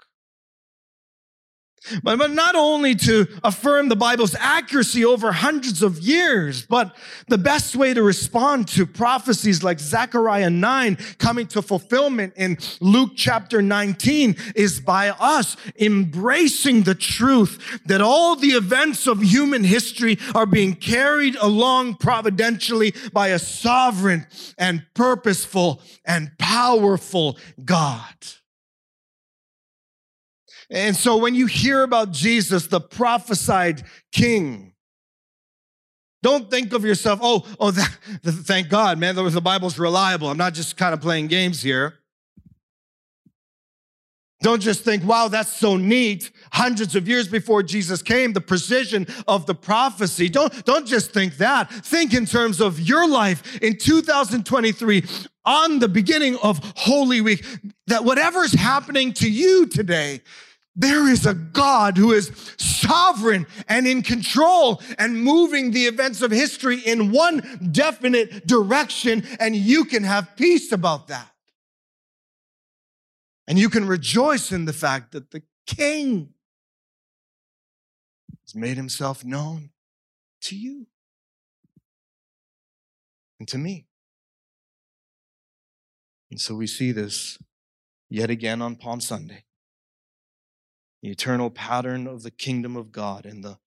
But, 2.02 2.28
not 2.28 2.54
only 2.54 2.94
to 2.94 3.26
affirm 3.42 3.88
the 3.88 3.96
Bible's 3.96 4.34
accuracy 4.38 5.04
over 5.04 5.32
hundreds 5.32 5.82
of 5.82 5.98
years, 5.98 6.66
but 6.66 6.94
the 7.28 7.38
best 7.38 7.74
way 7.74 7.94
to 7.94 8.02
respond 8.02 8.68
to 8.68 8.86
prophecies 8.86 9.62
like 9.62 9.80
Zechariah 9.80 10.50
9 10.50 10.96
coming 11.18 11.46
to 11.48 11.62
fulfillment 11.62 12.34
in 12.36 12.58
Luke 12.80 13.12
chapter 13.16 13.62
19 13.62 14.36
is 14.54 14.80
by 14.80 15.10
us 15.10 15.56
embracing 15.78 16.82
the 16.82 16.94
truth 16.94 17.80
that 17.86 18.00
all 18.00 18.36
the 18.36 18.48
events 18.48 19.06
of 19.06 19.22
human 19.22 19.64
history 19.64 20.18
are 20.34 20.46
being 20.46 20.74
carried 20.74 21.36
along 21.36 21.94
providentially 21.94 22.94
by 23.12 23.28
a 23.28 23.38
sovereign 23.38 24.26
and 24.58 24.84
purposeful 24.94 25.80
and 26.04 26.30
powerful 26.38 27.38
God. 27.64 28.14
And 30.70 30.94
so 30.94 31.16
when 31.16 31.34
you 31.34 31.46
hear 31.46 31.82
about 31.82 32.12
Jesus, 32.12 32.66
the 32.66 32.80
prophesied 32.80 33.84
king, 34.12 34.74
don't 36.22 36.50
think 36.50 36.72
of 36.72 36.84
yourself, 36.84 37.20
oh, 37.22 37.46
oh, 37.60 37.70
that, 37.70 37.88
thank 38.24 38.68
God, 38.68 38.98
man, 38.98 39.14
the 39.14 39.40
Bible's 39.40 39.78
reliable. 39.78 40.28
I'm 40.28 40.36
not 40.36 40.54
just 40.54 40.76
kind 40.76 40.92
of 40.92 41.00
playing 41.00 41.28
games 41.28 41.62
here. 41.62 41.94
Don't 44.40 44.62
just 44.62 44.84
think, 44.84 45.04
wow, 45.04 45.26
that's 45.26 45.52
so 45.52 45.76
neat. 45.76 46.30
Hundreds 46.52 46.94
of 46.94 47.08
years 47.08 47.26
before 47.26 47.60
Jesus 47.64 48.02
came, 48.02 48.32
the 48.32 48.40
precision 48.40 49.06
of 49.26 49.46
the 49.46 49.54
prophecy. 49.54 50.28
Don't, 50.28 50.64
don't 50.64 50.86
just 50.86 51.10
think 51.10 51.38
that. 51.38 51.68
Think 51.70 52.14
in 52.14 52.24
terms 52.24 52.60
of 52.60 52.78
your 52.78 53.08
life 53.08 53.60
in 53.60 53.76
2023 53.76 55.04
on 55.44 55.80
the 55.80 55.88
beginning 55.88 56.36
of 56.40 56.60
Holy 56.76 57.20
Week, 57.20 57.44
that 57.88 58.04
whatever's 58.04 58.52
happening 58.52 59.12
to 59.14 59.28
you 59.28 59.66
today, 59.66 60.20
there 60.78 61.08
is 61.08 61.26
a 61.26 61.34
God 61.34 61.96
who 61.96 62.12
is 62.12 62.30
sovereign 62.56 63.46
and 63.68 63.84
in 63.86 64.00
control 64.02 64.80
and 64.96 65.20
moving 65.20 65.72
the 65.72 65.86
events 65.86 66.22
of 66.22 66.30
history 66.30 66.78
in 66.78 67.10
one 67.10 67.68
definite 67.72 68.46
direction, 68.46 69.24
and 69.40 69.56
you 69.56 69.84
can 69.84 70.04
have 70.04 70.36
peace 70.36 70.70
about 70.70 71.08
that. 71.08 71.34
And 73.48 73.58
you 73.58 73.68
can 73.68 73.88
rejoice 73.88 74.52
in 74.52 74.66
the 74.66 74.72
fact 74.72 75.10
that 75.12 75.32
the 75.32 75.42
king 75.66 76.34
has 78.46 78.54
made 78.54 78.76
himself 78.76 79.24
known 79.24 79.70
to 80.42 80.56
you 80.56 80.86
and 83.40 83.48
to 83.48 83.58
me. 83.58 83.86
And 86.30 86.40
so 86.40 86.54
we 86.54 86.68
see 86.68 86.92
this 86.92 87.36
yet 88.08 88.30
again 88.30 88.62
on 88.62 88.76
Palm 88.76 89.00
Sunday 89.00 89.44
the 91.02 91.10
eternal 91.10 91.50
pattern 91.50 92.06
of 92.06 92.22
the 92.22 92.30
kingdom 92.30 92.76
of 92.76 92.92
God 92.92 93.24
and 93.24 93.44
the 93.44 93.58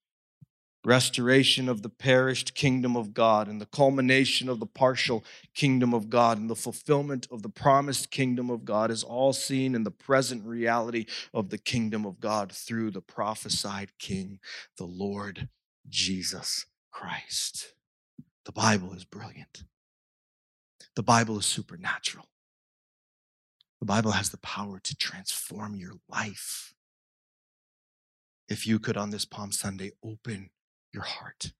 restoration 0.83 1.69
of 1.69 1.83
the 1.83 1.89
perished 1.89 2.55
kingdom 2.55 2.97
of 2.97 3.13
God 3.13 3.47
and 3.47 3.61
the 3.61 3.67
culmination 3.67 4.49
of 4.49 4.59
the 4.59 4.65
partial 4.65 5.23
kingdom 5.53 5.93
of 5.93 6.09
God 6.09 6.39
and 6.39 6.49
the 6.49 6.55
fulfillment 6.55 7.27
of 7.29 7.43
the 7.43 7.49
promised 7.49 8.09
kingdom 8.09 8.49
of 8.49 8.65
God 8.65 8.89
is 8.89 9.03
all 9.03 9.31
seen 9.31 9.75
in 9.75 9.83
the 9.83 9.91
present 9.91 10.43
reality 10.43 11.05
of 11.33 11.49
the 11.49 11.59
kingdom 11.59 12.05
of 12.05 12.19
God 12.19 12.51
through 12.51 12.91
the 12.91 13.01
prophesied 13.01 13.91
King, 13.99 14.39
the 14.77 14.85
Lord 14.85 15.49
Jesus 15.87 16.65
Christ. 16.91 17.73
The 18.45 18.51
Bible 18.51 18.93
is 18.93 19.05
brilliant. 19.05 19.63
The 20.95 21.03
Bible 21.03 21.37
is 21.37 21.45
supernatural. 21.45 22.25
The 23.79 23.85
Bible 23.85 24.11
has 24.11 24.29
the 24.29 24.37
power 24.37 24.79
to 24.79 24.95
transform 24.95 25.75
your 25.75 25.93
life 26.09 26.73
if 28.51 28.67
you 28.67 28.79
could 28.79 28.97
on 28.97 29.11
this 29.11 29.23
Palm 29.23 29.49
Sunday 29.49 29.91
open 30.03 30.49
your 30.93 31.03
heart 31.03 31.53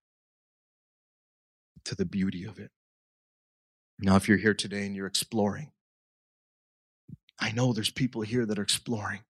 to 1.86 1.96
the 1.96 2.04
beauty 2.04 2.44
of 2.44 2.60
it. 2.60 2.70
Now, 3.98 4.18
if 4.18 4.28
you're 4.28 4.38
here 4.38 4.54
today 4.54 4.86
and 4.86 4.94
you're 4.94 5.08
exploring, 5.08 5.72
I 7.40 7.54
know 7.54 7.72
there's 7.72 7.92
people 7.92 8.24
here 8.24 8.46
that 8.46 8.60
are 8.60 8.64
exploring. 8.64 9.22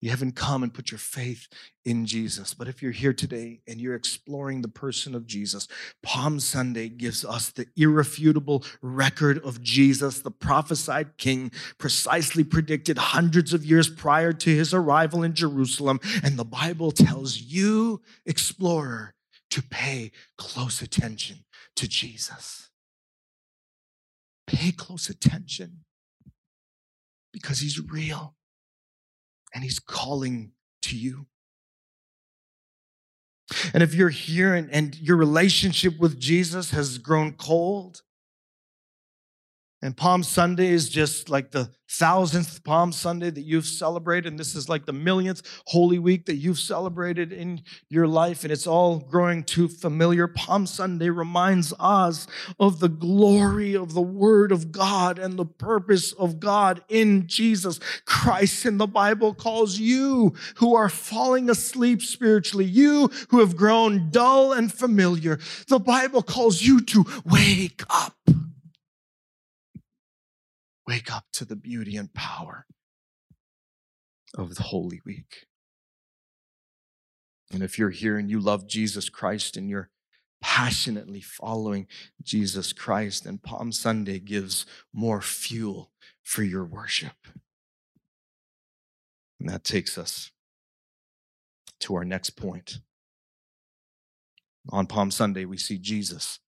You 0.00 0.08
haven't 0.08 0.34
come 0.34 0.62
and 0.62 0.72
put 0.72 0.90
your 0.90 0.98
faith 0.98 1.46
in 1.84 2.06
Jesus. 2.06 2.54
But 2.54 2.68
if 2.68 2.82
you're 2.82 2.90
here 2.90 3.12
today 3.12 3.60
and 3.68 3.78
you're 3.78 3.94
exploring 3.94 4.62
the 4.62 4.68
person 4.68 5.14
of 5.14 5.26
Jesus, 5.26 5.68
Palm 6.02 6.40
Sunday 6.40 6.88
gives 6.88 7.22
us 7.22 7.50
the 7.50 7.66
irrefutable 7.76 8.64
record 8.80 9.38
of 9.44 9.60
Jesus, 9.62 10.20
the 10.20 10.30
prophesied 10.30 11.18
king, 11.18 11.52
precisely 11.76 12.44
predicted 12.44 12.96
hundreds 12.96 13.52
of 13.52 13.64
years 13.64 13.90
prior 13.90 14.32
to 14.32 14.50
his 14.50 14.72
arrival 14.72 15.22
in 15.22 15.34
Jerusalem. 15.34 16.00
And 16.24 16.38
the 16.38 16.44
Bible 16.44 16.92
tells 16.92 17.36
you, 17.38 18.00
explorer, 18.24 19.14
to 19.50 19.62
pay 19.62 20.12
close 20.38 20.80
attention 20.80 21.44
to 21.76 21.86
Jesus. 21.86 22.70
Pay 24.46 24.72
close 24.72 25.10
attention 25.10 25.84
because 27.32 27.60
he's 27.60 27.78
real 27.78 28.34
and 29.54 29.64
he's 29.64 29.78
calling 29.78 30.52
to 30.82 30.96
you. 30.96 31.26
And 33.74 33.82
if 33.82 33.94
you're 33.94 34.10
here 34.10 34.54
and, 34.54 34.70
and 34.70 34.98
your 34.98 35.16
relationship 35.16 35.98
with 35.98 36.20
Jesus 36.20 36.70
has 36.70 36.98
grown 36.98 37.32
cold, 37.32 38.02
and 39.82 39.96
Palm 39.96 40.22
Sunday 40.22 40.68
is 40.68 40.90
just 40.90 41.30
like 41.30 41.52
the 41.52 41.70
thousandth 41.88 42.62
Palm 42.64 42.92
Sunday 42.92 43.30
that 43.30 43.40
you've 43.40 43.64
celebrated. 43.64 44.28
And 44.28 44.38
this 44.38 44.54
is 44.54 44.68
like 44.68 44.84
the 44.84 44.92
millionth 44.92 45.40
Holy 45.66 45.98
Week 45.98 46.26
that 46.26 46.36
you've 46.36 46.58
celebrated 46.58 47.32
in 47.32 47.62
your 47.88 48.06
life. 48.06 48.44
And 48.44 48.52
it's 48.52 48.66
all 48.66 48.98
growing 48.98 49.42
too 49.42 49.68
familiar. 49.68 50.28
Palm 50.28 50.66
Sunday 50.66 51.08
reminds 51.08 51.72
us 51.80 52.26
of 52.60 52.78
the 52.80 52.90
glory 52.90 53.74
of 53.74 53.94
the 53.94 54.02
Word 54.02 54.52
of 54.52 54.70
God 54.70 55.18
and 55.18 55.38
the 55.38 55.46
purpose 55.46 56.12
of 56.12 56.40
God 56.40 56.84
in 56.90 57.26
Jesus 57.26 57.80
Christ. 58.04 58.66
And 58.66 58.78
the 58.78 58.86
Bible 58.86 59.32
calls 59.32 59.78
you 59.78 60.34
who 60.56 60.76
are 60.76 60.90
falling 60.90 61.48
asleep 61.48 62.02
spiritually, 62.02 62.66
you 62.66 63.10
who 63.30 63.40
have 63.40 63.56
grown 63.56 64.10
dull 64.10 64.52
and 64.52 64.70
familiar, 64.70 65.40
the 65.68 65.80
Bible 65.80 66.22
calls 66.22 66.60
you 66.60 66.82
to 66.82 67.06
wake 67.24 67.82
up. 67.88 68.14
Wake 70.90 71.14
up 71.14 71.26
to 71.34 71.44
the 71.44 71.54
beauty 71.54 71.96
and 71.96 72.12
power 72.14 72.66
of 74.36 74.56
the 74.56 74.64
Holy 74.64 75.00
Week. 75.06 75.46
And 77.52 77.62
if 77.62 77.78
you're 77.78 77.90
here 77.90 78.18
and 78.18 78.28
you 78.28 78.40
love 78.40 78.66
Jesus 78.66 79.08
Christ 79.08 79.56
and 79.56 79.70
you're 79.70 79.90
passionately 80.40 81.20
following 81.20 81.86
Jesus 82.20 82.72
Christ, 82.72 83.22
then 83.22 83.38
Palm 83.38 83.70
Sunday 83.70 84.18
gives 84.18 84.66
more 84.92 85.22
fuel 85.22 85.92
for 86.24 86.42
your 86.42 86.64
worship. 86.64 87.28
And 89.38 89.48
that 89.48 89.62
takes 89.62 89.96
us 89.96 90.32
to 91.78 91.94
our 91.94 92.04
next 92.04 92.30
point. 92.30 92.80
On 94.70 94.88
Palm 94.88 95.12
Sunday, 95.12 95.44
we 95.44 95.56
see 95.56 95.78
Jesus, 95.78 96.40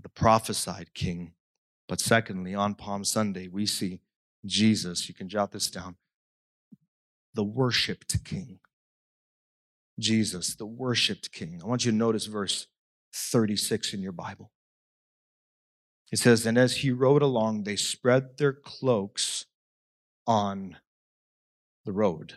the 0.00 0.08
prophesied 0.08 0.94
king, 0.94 1.34
but 1.88 2.00
secondly, 2.00 2.54
on 2.54 2.74
Palm 2.74 3.04
Sunday, 3.04 3.48
we 3.48 3.66
see 3.66 4.00
Jesus, 4.44 5.08
you 5.08 5.14
can 5.14 5.28
jot 5.28 5.52
this 5.52 5.70
down, 5.70 5.96
the 7.34 7.44
worshiped 7.44 8.24
king. 8.24 8.58
Jesus, 9.98 10.54
the 10.54 10.66
worshiped 10.66 11.32
king. 11.32 11.60
I 11.62 11.66
want 11.66 11.84
you 11.84 11.92
to 11.92 11.96
notice 11.96 12.26
verse 12.26 12.66
36 13.14 13.94
in 13.94 14.02
your 14.02 14.12
Bible. 14.12 14.50
It 16.10 16.18
says, 16.18 16.44
And 16.46 16.58
as 16.58 16.78
he 16.78 16.90
rode 16.90 17.22
along, 17.22 17.62
they 17.62 17.76
spread 17.76 18.38
their 18.38 18.52
cloaks 18.52 19.46
on 20.26 20.78
the 21.84 21.92
road. 21.92 22.34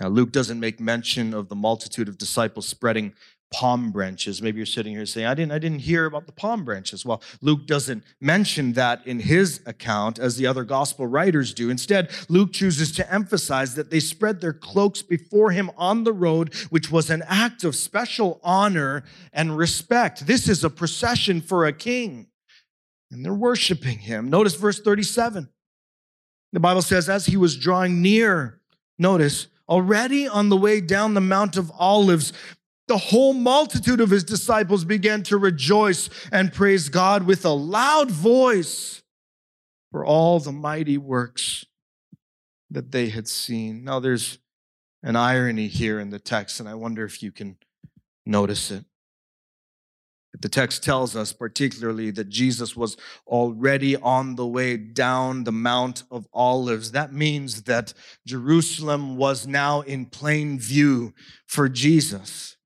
Now, 0.00 0.08
Luke 0.08 0.32
doesn't 0.32 0.60
make 0.60 0.80
mention 0.80 1.34
of 1.34 1.48
the 1.48 1.54
multitude 1.54 2.08
of 2.08 2.18
disciples 2.18 2.66
spreading 2.66 3.14
palm 3.50 3.90
branches. 3.90 4.40
Maybe 4.40 4.58
you're 4.58 4.66
sitting 4.66 4.94
here 4.94 5.04
saying, 5.06 5.26
I 5.26 5.34
didn't, 5.34 5.52
I 5.52 5.58
didn't 5.58 5.80
hear 5.80 6.06
about 6.06 6.26
the 6.26 6.32
palm 6.32 6.64
branches. 6.64 7.04
Well, 7.04 7.20
Luke 7.40 7.66
doesn't 7.66 8.04
mention 8.20 8.74
that 8.74 9.04
in 9.06 9.20
his 9.20 9.60
account 9.66 10.18
as 10.18 10.36
the 10.36 10.46
other 10.46 10.62
gospel 10.62 11.06
writers 11.06 11.52
do. 11.52 11.68
Instead, 11.68 12.10
Luke 12.28 12.52
chooses 12.52 12.92
to 12.92 13.12
emphasize 13.12 13.74
that 13.74 13.90
they 13.90 14.00
spread 14.00 14.40
their 14.40 14.52
cloaks 14.52 15.02
before 15.02 15.50
him 15.50 15.70
on 15.76 16.04
the 16.04 16.12
road, 16.12 16.54
which 16.70 16.90
was 16.90 17.10
an 17.10 17.22
act 17.26 17.64
of 17.64 17.74
special 17.74 18.40
honor 18.44 19.02
and 19.32 19.56
respect. 19.56 20.26
This 20.26 20.48
is 20.48 20.62
a 20.62 20.70
procession 20.70 21.40
for 21.40 21.66
a 21.66 21.72
king, 21.72 22.28
and 23.10 23.24
they're 23.24 23.34
worshiping 23.34 23.98
him. 23.98 24.30
Notice 24.30 24.54
verse 24.54 24.80
37. 24.80 25.48
The 26.52 26.60
Bible 26.60 26.82
says, 26.82 27.08
as 27.08 27.26
he 27.26 27.36
was 27.36 27.56
drawing 27.56 28.02
near, 28.02 28.60
notice, 28.98 29.48
already 29.68 30.26
on 30.26 30.48
the 30.48 30.56
way 30.56 30.80
down 30.80 31.14
the 31.14 31.20
Mount 31.20 31.56
of 31.56 31.70
Olives, 31.78 32.32
the 32.90 32.98
whole 32.98 33.32
multitude 33.32 34.00
of 34.00 34.10
his 34.10 34.24
disciples 34.24 34.84
began 34.84 35.22
to 35.22 35.38
rejoice 35.38 36.10
and 36.32 36.52
praise 36.52 36.88
God 36.88 37.22
with 37.22 37.44
a 37.44 37.50
loud 37.50 38.10
voice 38.10 39.04
for 39.92 40.04
all 40.04 40.40
the 40.40 40.50
mighty 40.50 40.98
works 40.98 41.64
that 42.68 42.90
they 42.90 43.08
had 43.10 43.28
seen. 43.28 43.84
Now, 43.84 44.00
there's 44.00 44.40
an 45.04 45.14
irony 45.14 45.68
here 45.68 46.00
in 46.00 46.10
the 46.10 46.18
text, 46.18 46.58
and 46.58 46.68
I 46.68 46.74
wonder 46.74 47.04
if 47.04 47.22
you 47.22 47.30
can 47.30 47.58
notice 48.26 48.72
it. 48.72 48.84
The 50.40 50.48
text 50.48 50.82
tells 50.82 51.14
us 51.14 51.32
particularly 51.32 52.10
that 52.10 52.28
Jesus 52.28 52.74
was 52.74 52.96
already 53.24 53.94
on 53.94 54.34
the 54.34 54.46
way 54.48 54.76
down 54.76 55.44
the 55.44 55.52
Mount 55.52 56.02
of 56.10 56.26
Olives. 56.32 56.90
That 56.90 57.12
means 57.12 57.62
that 57.62 57.94
Jerusalem 58.26 59.16
was 59.16 59.46
now 59.46 59.82
in 59.82 60.06
plain 60.06 60.58
view 60.58 61.14
for 61.46 61.68
Jesus. 61.68 62.56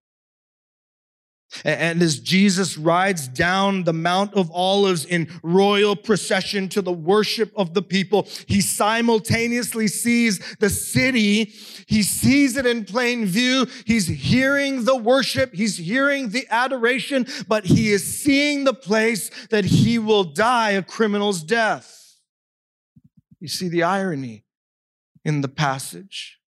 And 1.65 2.03
as 2.03 2.19
Jesus 2.19 2.77
rides 2.77 3.29
down 3.29 3.85
the 3.85 3.93
Mount 3.93 4.35
of 4.35 4.51
Olives 4.51 5.05
in 5.05 5.29
royal 5.43 5.95
procession 5.95 6.69
to 6.71 6.83
the 6.83 6.93
worship 6.93 7.53
of 7.57 7.75
the 7.75 7.83
people, 7.83 8.27
he 8.47 8.61
simultaneously 8.61 9.89
sees 9.89 10.57
the 10.57 10.71
city. 10.71 11.53
He 11.87 12.03
sees 12.03 12.57
it 12.57 12.67
in 12.67 12.85
plain 12.85 13.27
view. 13.27 13.67
He's 13.87 14.07
hearing 14.07 14.85
the 14.85 14.97
worship. 14.97 15.55
He's 15.55 15.77
hearing 15.77 16.31
the 16.31 16.47
adoration, 16.51 17.27
but 17.47 17.65
he 17.65 17.93
is 17.93 18.21
seeing 18.21 18.65
the 18.65 18.75
place 18.75 19.31
that 19.51 19.65
he 19.65 19.99
will 19.99 20.25
die 20.25 20.71
a 20.71 20.83
criminal's 20.83 21.43
death. 21.43 22.19
You 23.41 23.49
see 23.49 23.69
the 23.69 23.83
irony 23.83 24.45
in 25.25 25.41
the 25.41 25.49
passage. 25.49 26.39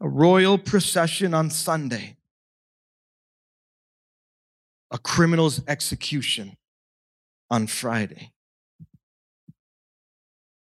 A 0.00 0.08
royal 0.08 0.58
procession 0.58 1.32
on 1.32 1.48
Sunday 1.48 2.16
a 4.90 4.98
criminal's 4.98 5.62
execution 5.66 6.56
on 7.50 7.66
Friday. 7.66 8.32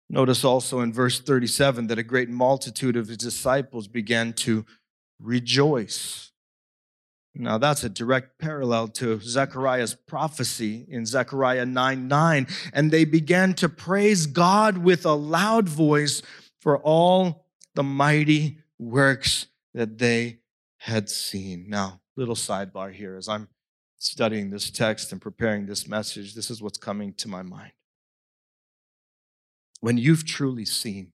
Notice 0.09 0.45
also 0.45 0.81
in 0.81 0.93
verse 0.93 1.21
37 1.21 1.89
that 1.89 1.99
a 1.99 2.03
great 2.03 2.29
multitude 2.29 2.97
of 2.97 3.09
his 3.09 3.17
disciples 3.17 3.89
began 3.89 4.33
to 4.35 4.65
rejoice. 5.19 6.31
Now, 7.35 7.59
that's 7.59 7.83
a 7.83 7.89
direct 7.89 8.39
parallel 8.39 8.89
to 8.89 9.19
Zechariah's 9.21 9.95
prophecy 9.95 10.87
in 10.89 11.05
Zechariah 11.05 11.67
9 11.67 12.07
9. 12.07 12.47
And 12.73 12.91
they 12.93 13.05
began 13.05 13.55
to 13.55 13.69
praise 13.69 14.27
God 14.27 14.79
with 14.79 15.05
a 15.05 15.15
loud 15.15 15.69
voice 15.69 16.23
for 16.61 16.79
all 16.79 17.47
the 17.75 17.83
mighty 17.83 18.59
works 18.79 19.49
that 19.73 19.99
they 19.99 20.39
had 20.79 21.11
seen. 21.11 21.67
Now, 21.69 22.01
little 22.17 22.37
sidebar 22.37 22.93
here 22.93 23.17
as 23.17 23.29
I'm 23.29 23.49
studying 24.05 24.51
this 24.51 24.71
text 24.71 25.13
and 25.13 25.21
preparing 25.21 25.67
this 25.67 25.89
message, 25.89 26.35
this 26.35 26.51
is 26.51 26.61
what's 26.61 26.79
coming 26.79 27.15
to 27.15 27.29
my 27.29 27.43
mind. 27.43 27.73
When 29.81 29.97
you've 29.97 30.27
truly 30.27 30.65
seen, 30.65 31.13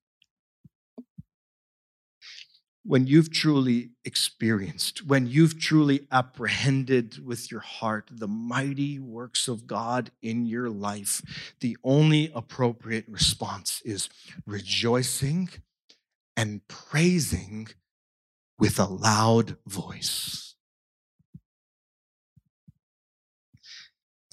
when 2.82 3.06
you've 3.06 3.30
truly 3.30 3.90
experienced, 4.04 5.06
when 5.06 5.26
you've 5.26 5.60
truly 5.60 6.08
apprehended 6.10 7.24
with 7.24 7.50
your 7.50 7.60
heart 7.60 8.10
the 8.10 8.26
mighty 8.26 8.98
works 8.98 9.46
of 9.48 9.66
God 9.66 10.10
in 10.22 10.46
your 10.46 10.68
life, 10.68 11.54
the 11.60 11.76
only 11.84 12.32
appropriate 12.34 13.04
response 13.06 13.82
is 13.84 14.08
rejoicing 14.46 15.48
and 16.36 16.66
praising 16.68 17.68
with 18.58 18.78
a 18.80 18.86
loud 18.86 19.56
voice. 19.66 20.49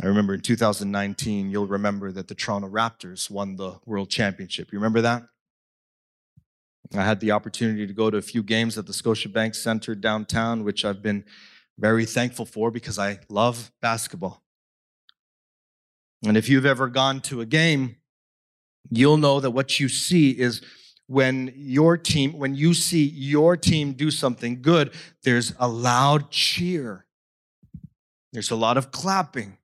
I 0.01 0.05
remember 0.05 0.35
in 0.35 0.41
2019, 0.41 1.49
you'll 1.49 1.65
remember 1.65 2.11
that 2.11 2.27
the 2.27 2.35
Toronto 2.35 2.69
Raptors 2.69 3.31
won 3.31 3.55
the 3.55 3.79
World 3.85 4.09
Championship. 4.09 4.71
You 4.71 4.77
remember 4.77 5.01
that? 5.01 5.23
I 6.95 7.03
had 7.03 7.19
the 7.19 7.31
opportunity 7.31 7.87
to 7.87 7.93
go 7.93 8.09
to 8.09 8.17
a 8.17 8.21
few 8.21 8.43
games 8.43 8.77
at 8.77 8.85
the 8.85 8.93
Scotiabank 8.93 9.55
Center 9.55 9.95
downtown, 9.95 10.63
which 10.63 10.85
I've 10.85 11.01
been 11.01 11.25
very 11.79 12.05
thankful 12.05 12.45
for 12.45 12.71
because 12.71 12.99
I 12.99 13.19
love 13.27 13.71
basketball. 13.81 14.43
And 16.25 16.37
if 16.37 16.47
you've 16.47 16.65
ever 16.65 16.87
gone 16.87 17.19
to 17.21 17.41
a 17.41 17.45
game, 17.45 17.97
you'll 18.89 19.17
know 19.17 19.39
that 19.39 19.51
what 19.51 19.79
you 19.79 19.89
see 19.89 20.31
is 20.31 20.61
when 21.07 21.53
your 21.55 21.97
team, 21.97 22.33
when 22.33 22.55
you 22.55 22.73
see 22.73 23.03
your 23.03 23.57
team 23.57 23.93
do 23.93 24.11
something 24.11 24.61
good, 24.61 24.93
there's 25.23 25.53
a 25.59 25.67
loud 25.67 26.31
cheer. 26.31 27.05
There's 28.33 28.51
a 28.51 28.55
lot 28.55 28.77
of 28.77 28.91
clapping. 28.91 29.57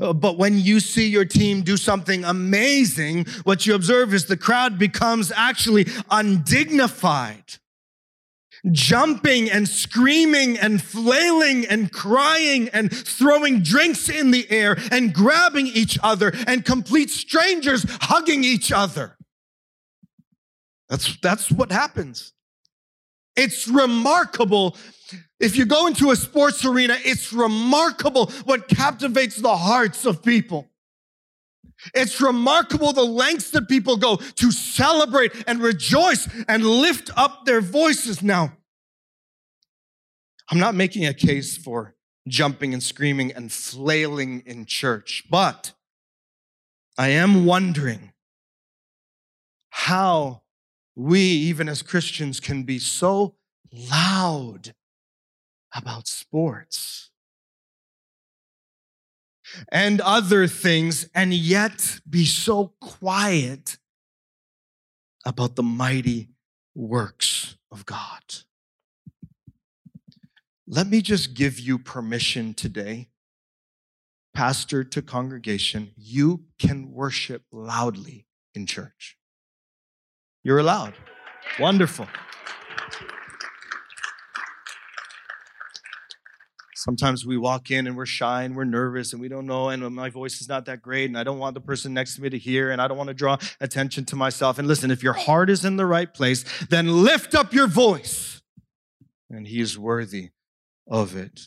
Uh, 0.00 0.12
but 0.12 0.38
when 0.38 0.58
you 0.58 0.80
see 0.80 1.08
your 1.08 1.24
team 1.24 1.62
do 1.62 1.76
something 1.76 2.24
amazing, 2.24 3.26
what 3.44 3.66
you 3.66 3.74
observe 3.74 4.14
is 4.14 4.26
the 4.26 4.36
crowd 4.36 4.78
becomes 4.78 5.32
actually 5.32 5.86
undignified 6.10 7.58
jumping 8.70 9.50
and 9.50 9.68
screaming 9.68 10.56
and 10.58 10.80
flailing 10.80 11.66
and 11.66 11.90
crying 11.90 12.68
and 12.68 12.94
throwing 12.94 13.60
drinks 13.60 14.08
in 14.08 14.30
the 14.30 14.48
air 14.50 14.76
and 14.92 15.12
grabbing 15.12 15.66
each 15.66 15.98
other 16.02 16.32
and 16.46 16.64
complete 16.64 17.10
strangers 17.10 17.84
hugging 18.02 18.44
each 18.44 18.70
other. 18.70 19.16
That's, 20.88 21.16
that's 21.20 21.50
what 21.50 21.72
happens. 21.72 22.32
It's 23.36 23.66
remarkable. 23.68 24.76
If 25.40 25.56
you 25.56 25.64
go 25.64 25.86
into 25.86 26.10
a 26.10 26.16
sports 26.16 26.64
arena, 26.64 26.96
it's 26.98 27.32
remarkable 27.32 28.26
what 28.44 28.68
captivates 28.68 29.36
the 29.36 29.56
hearts 29.56 30.04
of 30.04 30.22
people. 30.22 30.68
It's 31.94 32.20
remarkable 32.20 32.92
the 32.92 33.04
lengths 33.04 33.50
that 33.50 33.68
people 33.68 33.96
go 33.96 34.16
to 34.16 34.52
celebrate 34.52 35.32
and 35.46 35.60
rejoice 35.60 36.28
and 36.48 36.64
lift 36.64 37.10
up 37.16 37.44
their 37.44 37.60
voices. 37.60 38.22
Now, 38.22 38.52
I'm 40.48 40.58
not 40.58 40.74
making 40.74 41.06
a 41.06 41.14
case 41.14 41.56
for 41.56 41.96
jumping 42.28 42.72
and 42.72 42.82
screaming 42.82 43.32
and 43.32 43.50
flailing 43.50 44.42
in 44.46 44.64
church, 44.66 45.24
but 45.28 45.72
I 46.96 47.08
am 47.08 47.46
wondering 47.46 48.12
how 49.70 50.42
we, 50.94 51.20
even 51.20 51.68
as 51.68 51.82
Christians, 51.82 52.40
can 52.40 52.64
be 52.64 52.78
so 52.78 53.34
loud 53.72 54.74
about 55.74 56.06
sports 56.06 57.10
and 59.70 60.00
other 60.00 60.46
things 60.46 61.08
and 61.14 61.32
yet 61.32 62.00
be 62.08 62.24
so 62.24 62.72
quiet 62.80 63.78
about 65.24 65.56
the 65.56 65.62
mighty 65.62 66.28
works 66.74 67.56
of 67.70 67.86
God. 67.86 68.22
Let 70.66 70.86
me 70.86 71.02
just 71.02 71.34
give 71.34 71.60
you 71.60 71.78
permission 71.78 72.54
today, 72.54 73.08
pastor 74.32 74.84
to 74.84 75.02
congregation, 75.02 75.92
you 75.96 76.44
can 76.58 76.92
worship 76.92 77.42
loudly 77.52 78.26
in 78.54 78.66
church. 78.66 79.18
You're 80.44 80.58
allowed. 80.58 80.94
Wonderful. 81.60 82.06
Sometimes 86.74 87.24
we 87.24 87.36
walk 87.36 87.70
in 87.70 87.86
and 87.86 87.96
we're 87.96 88.06
shy 88.06 88.42
and 88.42 88.56
we're 88.56 88.64
nervous 88.64 89.12
and 89.12 89.22
we 89.22 89.28
don't 89.28 89.46
know, 89.46 89.68
and 89.68 89.88
my 89.94 90.10
voice 90.10 90.40
is 90.40 90.48
not 90.48 90.64
that 90.64 90.82
great, 90.82 91.04
and 91.04 91.16
I 91.16 91.22
don't 91.22 91.38
want 91.38 91.54
the 91.54 91.60
person 91.60 91.94
next 91.94 92.16
to 92.16 92.22
me 92.22 92.28
to 92.28 92.38
hear, 92.38 92.72
and 92.72 92.82
I 92.82 92.88
don't 92.88 92.96
want 92.96 93.06
to 93.06 93.14
draw 93.14 93.36
attention 93.60 94.04
to 94.06 94.16
myself. 94.16 94.58
And 94.58 94.66
listen, 94.66 94.90
if 94.90 95.00
your 95.00 95.12
heart 95.12 95.48
is 95.48 95.64
in 95.64 95.76
the 95.76 95.86
right 95.86 96.12
place, 96.12 96.44
then 96.70 97.04
lift 97.04 97.36
up 97.36 97.52
your 97.52 97.68
voice, 97.68 98.42
and 99.30 99.46
He 99.46 99.60
is 99.60 99.78
worthy 99.78 100.30
of 100.88 101.14
it. 101.14 101.42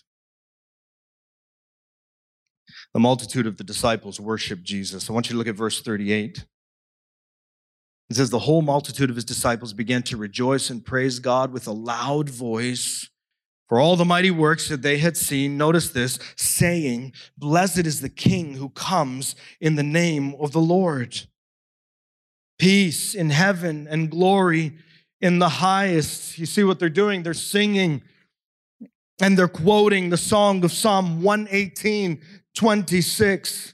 The 2.94 3.02
multitude 3.02 3.46
of 3.46 3.58
the 3.58 3.66
disciples 3.66 4.22
worshiped 4.22 4.64
Jesus. 4.64 5.10
I 5.10 5.14
want 5.14 5.28
you 5.28 5.34
to 5.34 5.38
look 5.38 5.48
at 5.50 5.56
verse 5.56 5.82
38. 5.82 6.46
It 8.10 8.16
says, 8.16 8.30
The 8.30 8.40
whole 8.40 8.62
multitude 8.62 9.10
of 9.10 9.16
his 9.16 9.26
disciples 9.26 9.74
began 9.74 10.04
to 10.04 10.18
rejoice 10.18 10.70
and 10.70 10.86
praise 10.86 11.20
God 11.20 11.52
with 11.52 11.68
a 11.68 11.72
loud 11.72 12.30
voice 12.30 13.10
for 13.68 13.80
all 13.80 13.96
the 13.96 14.06
mighty 14.06 14.32
works 14.32 14.70
that 14.70 14.82
they 14.82 15.00
had 15.00 15.18
seen. 15.18 15.58
Notice 15.58 15.90
this, 15.90 16.20
saying, 16.36 17.14
Blessed 17.38 17.86
is 17.86 18.02
the 18.02 18.10
King 18.10 18.56
who 18.56 18.70
comes 18.70 19.36
in 19.60 19.76
the 19.76 19.84
name 19.84 20.36
of 20.40 20.52
the 20.52 20.62
Lord. 20.62 21.28
Peace 22.60 23.16
in 23.16 23.32
heaven 23.32 23.88
and 23.90 24.10
glory 24.10 24.78
in 25.20 25.40
the 25.40 25.50
highest. 25.50 26.38
You 26.38 26.46
see 26.46 26.64
what 26.64 26.80
they're 26.80 26.90
doing? 26.90 27.24
They're 27.24 27.34
singing 27.34 28.04
and 29.20 29.38
they're 29.38 29.48
quoting 29.48 30.10
the 30.10 30.18
song 30.18 30.64
of 30.64 30.72
Psalm 30.72 31.22
118, 31.22 32.22
26. 32.54 33.74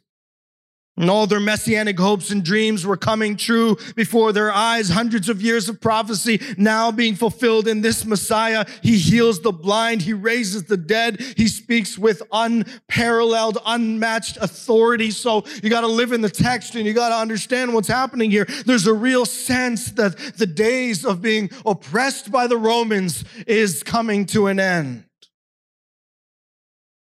And 0.97 1.09
all 1.09 1.25
their 1.25 1.39
messianic 1.39 1.97
hopes 1.97 2.31
and 2.31 2.43
dreams 2.43 2.85
were 2.85 2.97
coming 2.97 3.37
true 3.37 3.77
before 3.95 4.33
their 4.33 4.51
eyes. 4.51 4.89
Hundreds 4.89 5.29
of 5.29 5.41
years 5.41 5.69
of 5.69 5.79
prophecy 5.79 6.41
now 6.57 6.91
being 6.91 7.15
fulfilled 7.15 7.67
in 7.67 7.81
this 7.81 8.05
Messiah. 8.05 8.65
He 8.83 8.97
heals 8.97 9.41
the 9.41 9.53
blind. 9.53 10.01
He 10.01 10.11
raises 10.11 10.65
the 10.65 10.75
dead. 10.75 11.21
He 11.37 11.47
speaks 11.47 11.97
with 11.97 12.21
unparalleled, 12.31 13.57
unmatched 13.65 14.37
authority. 14.37 15.11
So 15.11 15.45
you 15.63 15.69
got 15.69 15.81
to 15.81 15.87
live 15.87 16.11
in 16.11 16.21
the 16.21 16.29
text 16.29 16.75
and 16.75 16.85
you 16.85 16.93
got 16.93 17.09
to 17.09 17.15
understand 17.15 17.73
what's 17.73 17.87
happening 17.87 18.29
here. 18.29 18.45
There's 18.65 18.85
a 18.85 18.93
real 18.93 19.25
sense 19.25 19.91
that 19.91 20.17
the 20.37 20.47
days 20.47 21.05
of 21.05 21.21
being 21.21 21.49
oppressed 21.65 22.31
by 22.31 22.47
the 22.47 22.57
Romans 22.57 23.23
is 23.47 23.81
coming 23.81 24.25
to 24.27 24.47
an 24.47 24.59
end. 24.59 25.05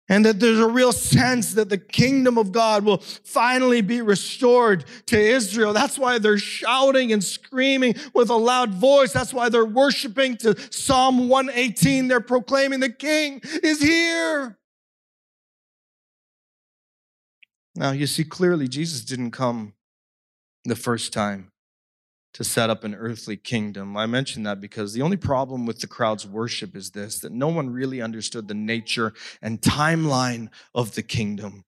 And 0.08 0.24
that 0.26 0.40
there's 0.40 0.60
a 0.60 0.68
real 0.68 0.92
sense 0.92 1.56
that 1.56 1.70
the 1.70 1.80
kingdom 1.80 2.38
of 2.38 2.52
God 2.52 2.86
will 2.86 3.00
finally 3.00 3.82
be 3.82 4.02
restored 4.02 4.86
to 5.08 5.20
Israel. 5.20 5.74
That's 5.74 5.98
why 5.98 6.20
they're 6.20 6.38
shouting 6.38 7.12
and 7.12 7.24
screaming 7.24 7.96
with 8.14 8.30
a 8.30 8.36
loud 8.36 8.72
voice. 8.76 9.12
That's 9.12 9.34
why 9.34 9.50
they're 9.50 9.66
worshiping 9.66 10.38
to 10.38 10.56
Psalm 10.72 11.28
118. 11.28 12.08
They're 12.08 12.20
proclaiming 12.22 12.82
the 12.82 12.92
king 12.92 13.42
is 13.64 13.82
here. 13.82 14.60
Now, 17.76 17.92
you 17.92 18.06
see 18.06 18.24
clearly, 18.24 18.68
Jesus 18.68 19.04
didn't 19.04 19.32
come 19.32 19.74
the 20.66 20.76
first 20.76 21.14
time 21.14 21.52
to 22.36 22.44
set 22.44 22.70
up 22.70 22.84
an 22.84 22.94
earthly 22.94 23.38
kingdom. 23.38 23.96
I 23.96 24.08
mention 24.08 24.44
that 24.44 24.60
because 24.60 24.92
the 24.92 25.02
only 25.02 25.16
problem 25.16 25.66
with 25.66 25.80
the 25.80 25.88
crowd's 25.88 26.28
worship 26.28 26.76
is 26.76 26.92
this 26.92 27.20
that 27.20 27.32
no 27.32 27.48
one 27.48 27.70
really 27.70 28.02
understood 28.02 28.50
the 28.50 28.54
nature 28.54 29.14
and 29.42 29.62
timeline 29.62 30.50
of 30.74 30.96
the 30.96 31.02
kingdom. 31.02 31.64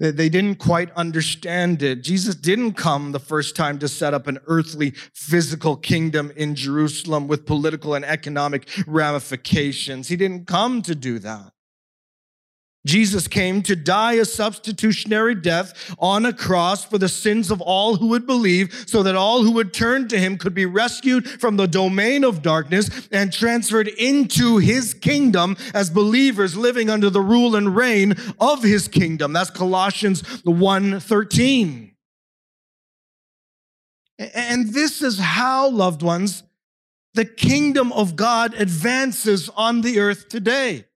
They 0.00 0.28
didn't 0.28 0.56
quite 0.56 0.90
understand 0.96 1.80
it. 1.80 2.02
Jesus 2.02 2.34
didn't 2.34 2.72
come 2.72 3.12
the 3.12 3.20
first 3.20 3.54
time 3.54 3.78
to 3.78 3.88
set 3.88 4.14
up 4.14 4.26
an 4.26 4.40
earthly 4.48 4.90
physical 5.14 5.76
kingdom 5.76 6.32
in 6.34 6.56
Jerusalem 6.56 7.28
with 7.28 7.46
political 7.46 7.94
and 7.94 8.04
economic 8.04 8.68
ramifications. 8.86 10.08
He 10.08 10.16
didn't 10.16 10.46
come 10.48 10.82
to 10.82 10.96
do 10.96 11.20
that. 11.20 11.52
Jesus 12.88 13.28
came 13.28 13.62
to 13.64 13.76
die 13.76 14.14
a 14.14 14.24
substitutionary 14.24 15.34
death 15.34 15.94
on 15.98 16.24
a 16.24 16.32
cross 16.32 16.86
for 16.86 16.96
the 16.96 17.08
sins 17.08 17.50
of 17.50 17.60
all 17.60 17.96
who 17.96 18.06
would 18.08 18.26
believe, 18.26 18.84
so 18.86 19.02
that 19.02 19.14
all 19.14 19.42
who 19.42 19.52
would 19.52 19.74
turn 19.74 20.08
to 20.08 20.18
him 20.18 20.38
could 20.38 20.54
be 20.54 20.64
rescued 20.64 21.28
from 21.28 21.58
the 21.58 21.68
domain 21.68 22.24
of 22.24 22.40
darkness 22.40 23.08
and 23.12 23.30
transferred 23.30 23.88
into 23.88 24.56
his 24.56 24.94
kingdom 24.94 25.56
as 25.74 25.90
believers 25.90 26.56
living 26.56 26.88
under 26.88 27.10
the 27.10 27.20
rule 27.20 27.54
and 27.54 27.76
reign 27.76 28.14
of 28.40 28.62
his 28.62 28.88
kingdom. 28.88 29.34
That's 29.34 29.50
Colossians 29.50 30.22
1:13. 30.44 31.92
And 34.18 34.72
this 34.72 35.02
is 35.02 35.18
how, 35.18 35.68
loved 35.68 36.02
ones, 36.02 36.42
the 37.14 37.26
kingdom 37.26 37.92
of 37.92 38.16
God 38.16 38.54
advances 38.54 39.50
on 39.50 39.82
the 39.82 40.00
earth 40.00 40.28
today. 40.28 40.87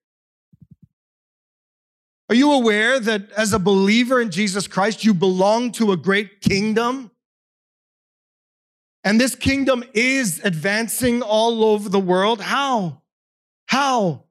Are 2.33 2.35
you 2.35 2.53
aware 2.53 2.99
that 2.99 3.31
as 3.33 3.53
a 3.53 3.59
believer 3.59 4.18
in 4.18 4.31
Jesus 4.31 4.66
Christ, 4.66 5.05
you 5.05 5.12
belong 5.12 5.71
to 5.73 5.92
a 5.92 5.99
great 5.99 6.40
kingdom? 6.40 7.11
And 9.05 9.21
this 9.21 9.35
kingdom 9.35 9.85
is 9.92 10.40
advancing 10.42 11.21
all 11.21 11.62
over 11.62 11.90
the 11.90 12.01
world. 12.01 12.40
How? 12.40 13.03
How? 13.66 14.25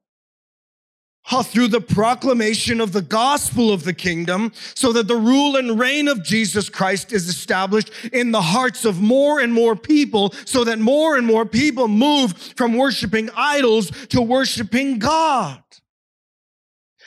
How? 1.22 1.44
Through 1.44 1.68
the 1.68 1.80
proclamation 1.80 2.80
of 2.80 2.92
the 2.92 3.02
gospel 3.02 3.72
of 3.72 3.84
the 3.84 3.94
kingdom, 3.94 4.50
so 4.74 4.92
that 4.94 5.06
the 5.06 5.14
rule 5.14 5.54
and 5.54 5.78
reign 5.78 6.08
of 6.08 6.24
Jesus 6.24 6.68
Christ 6.68 7.12
is 7.12 7.28
established 7.28 7.92
in 8.12 8.32
the 8.32 8.42
hearts 8.42 8.84
of 8.84 9.00
more 9.00 9.38
and 9.38 9.52
more 9.52 9.76
people, 9.76 10.34
so 10.44 10.64
that 10.64 10.80
more 10.80 11.16
and 11.16 11.24
more 11.24 11.46
people 11.46 11.86
move 11.86 12.36
from 12.56 12.76
worshiping 12.76 13.30
idols 13.36 13.92
to 14.08 14.20
worshiping 14.20 14.98
God. 14.98 15.61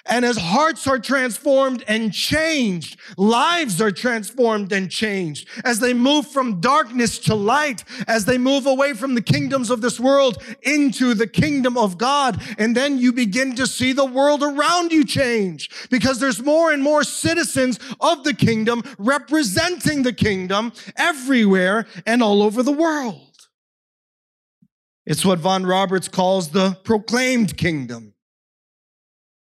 And 0.08 0.24
as 0.24 0.38
hearts 0.38 0.86
are 0.86 1.00
transformed 1.00 1.84
and 1.88 2.14
changed, 2.14 3.00
lives 3.18 3.82
are 3.82 3.92
transformed 3.92 4.72
and 4.72 4.90
changed. 4.90 5.48
As 5.64 5.80
they 5.80 5.94
move 5.94 6.28
from 6.28 6.62
darkness 6.62 7.18
to 7.20 7.34
light, 7.34 7.84
as 8.08 8.26
they 8.26 8.38
move 8.38 8.68
away 8.68 8.94
from 8.94 9.16
the 9.16 9.22
kingdoms 9.22 9.72
of 9.72 9.82
this 9.82 10.00
world 10.00 10.44
into 10.62 11.16
the 11.16 11.26
kingdom 11.26 11.76
of 11.76 11.98
God. 11.98 12.40
And 12.60 12.76
then 12.76 13.00
you 13.00 13.14
begin 13.14 13.56
to 13.56 13.66
see 13.66 13.94
the 13.94 14.06
world 14.06 14.44
around 14.44 14.92
you 14.92 15.06
change 15.06 15.90
because 15.90 16.20
there's 16.20 16.44
more 16.44 16.72
and 16.72 16.84
more 16.84 17.04
citizens 17.04 17.80
of 18.00 18.24
the 18.24 18.34
kingdom 18.34 18.84
representing 19.00 20.04
the 20.04 20.14
kingdom 20.14 20.72
everywhere 20.98 21.88
and 22.06 22.22
all 22.22 22.44
over 22.44 22.62
the 22.62 22.72
world. 22.72 23.22
It's 25.06 25.26
what 25.26 25.40
Vaughan 25.40 25.66
Roberts 25.66 26.08
calls 26.08 26.50
the 26.50 26.78
proclaimed 26.84 27.58
kingdom. 27.58 28.15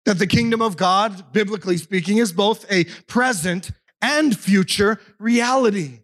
That 0.05 0.19
the 0.19 0.27
kingdom 0.27 0.61
of 0.61 0.75
God, 0.75 1.31
biblically 1.31 1.77
speaking, 1.77 2.17
is 2.17 2.33
both 2.33 2.69
a 2.71 2.83
present 3.07 3.71
and 4.01 4.37
future 4.37 4.99
reality 5.17 6.02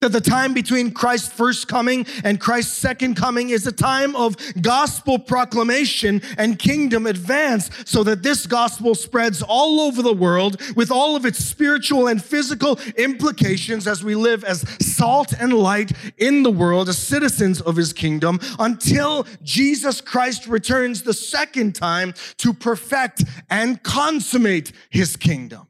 that 0.00 0.12
the 0.12 0.20
time 0.20 0.54
between 0.54 0.92
Christ's 0.92 1.32
first 1.32 1.66
coming 1.66 2.06
and 2.22 2.40
Christ's 2.40 2.76
second 2.76 3.16
coming 3.16 3.50
is 3.50 3.66
a 3.66 3.72
time 3.72 4.14
of 4.14 4.36
gospel 4.62 5.18
proclamation 5.18 6.22
and 6.36 6.56
kingdom 6.56 7.06
advance 7.06 7.68
so 7.84 8.04
that 8.04 8.22
this 8.22 8.46
gospel 8.46 8.94
spreads 8.94 9.42
all 9.42 9.80
over 9.80 10.00
the 10.00 10.12
world 10.12 10.60
with 10.76 10.92
all 10.92 11.16
of 11.16 11.26
its 11.26 11.44
spiritual 11.44 12.06
and 12.06 12.22
physical 12.22 12.78
implications 12.96 13.88
as 13.88 14.04
we 14.04 14.14
live 14.14 14.44
as 14.44 14.60
salt 14.80 15.32
and 15.32 15.52
light 15.52 15.90
in 16.16 16.44
the 16.44 16.50
world 16.50 16.88
as 16.88 16.96
citizens 16.96 17.60
of 17.60 17.74
his 17.74 17.92
kingdom 17.92 18.38
until 18.60 19.26
Jesus 19.42 20.00
Christ 20.00 20.46
returns 20.46 21.02
the 21.02 21.12
second 21.12 21.74
time 21.74 22.14
to 22.36 22.52
perfect 22.52 23.24
and 23.50 23.82
consummate 23.82 24.70
his 24.90 25.16
kingdom. 25.16 25.68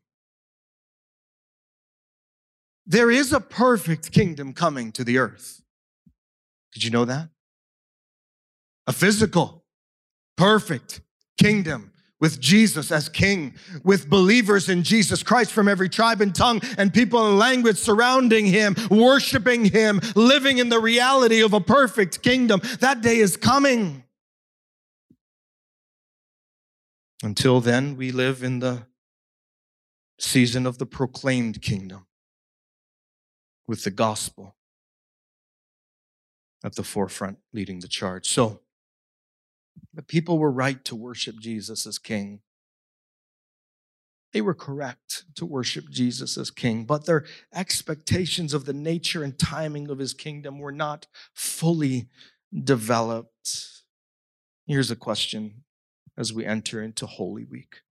There 2.88 3.10
is 3.10 3.34
a 3.34 3.40
perfect 3.40 4.12
kingdom 4.12 4.54
coming 4.54 4.92
to 4.92 5.04
the 5.04 5.18
earth. 5.18 5.62
Did 6.72 6.84
you 6.84 6.90
know 6.90 7.04
that? 7.04 7.28
A 8.86 8.92
physical, 8.92 9.66
perfect 10.38 11.02
kingdom 11.36 11.92
with 12.18 12.40
Jesus 12.40 12.90
as 12.90 13.10
king, 13.10 13.54
with 13.84 14.08
believers 14.08 14.70
in 14.70 14.82
Jesus 14.82 15.22
Christ 15.22 15.52
from 15.52 15.68
every 15.68 15.90
tribe 15.90 16.22
and 16.22 16.34
tongue 16.34 16.62
and 16.78 16.92
people 16.92 17.28
and 17.28 17.38
language 17.38 17.76
surrounding 17.76 18.46
him, 18.46 18.74
worshiping 18.90 19.66
him, 19.66 20.00
living 20.16 20.56
in 20.56 20.70
the 20.70 20.80
reality 20.80 21.42
of 21.42 21.52
a 21.52 21.60
perfect 21.60 22.22
kingdom. 22.22 22.60
That 22.80 23.02
day 23.02 23.18
is 23.18 23.36
coming. 23.36 24.02
Until 27.22 27.60
then, 27.60 27.96
we 27.96 28.10
live 28.12 28.42
in 28.42 28.60
the 28.60 28.86
season 30.18 30.66
of 30.66 30.78
the 30.78 30.86
proclaimed 30.86 31.60
kingdom 31.60 32.06
with 33.68 33.84
the 33.84 33.90
gospel 33.90 34.56
at 36.64 36.74
the 36.74 36.82
forefront 36.82 37.38
leading 37.52 37.78
the 37.78 37.86
charge. 37.88 38.28
So, 38.28 38.60
the 39.94 40.02
people 40.02 40.38
were 40.38 40.50
right 40.50 40.84
to 40.86 40.96
worship 40.96 41.38
Jesus 41.38 41.86
as 41.86 41.98
king. 41.98 42.40
They 44.32 44.40
were 44.40 44.54
correct 44.54 45.24
to 45.36 45.46
worship 45.46 45.88
Jesus 45.88 46.36
as 46.36 46.50
king, 46.50 46.84
but 46.84 47.06
their 47.06 47.24
expectations 47.54 48.52
of 48.52 48.64
the 48.64 48.72
nature 48.72 49.22
and 49.22 49.38
timing 49.38 49.88
of 49.88 49.98
his 49.98 50.14
kingdom 50.14 50.58
were 50.58 50.72
not 50.72 51.06
fully 51.32 52.08
developed. 52.52 53.82
Here's 54.66 54.90
a 54.90 54.96
question 54.96 55.62
as 56.16 56.32
we 56.32 56.44
enter 56.44 56.82
into 56.82 57.06
Holy 57.06 57.44
Week 57.44 57.82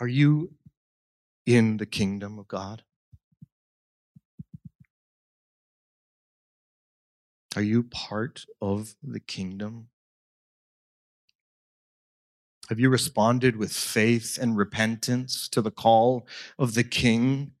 Are 0.00 0.08
you 0.08 0.52
in 1.46 1.76
the 1.76 1.86
kingdom 1.86 2.38
of 2.38 2.48
God? 2.48 2.82
Are 7.54 7.62
you 7.62 7.84
part 7.84 8.44
of 8.60 8.96
the 9.02 9.20
kingdom? 9.20 9.88
Have 12.68 12.80
you 12.80 12.90
responded 12.90 13.56
with 13.56 13.72
faith 13.72 14.38
and 14.40 14.56
repentance 14.56 15.48
to 15.50 15.62
the 15.62 15.70
call 15.70 16.26
of 16.58 16.74
the 16.74 16.84
King 16.84 17.52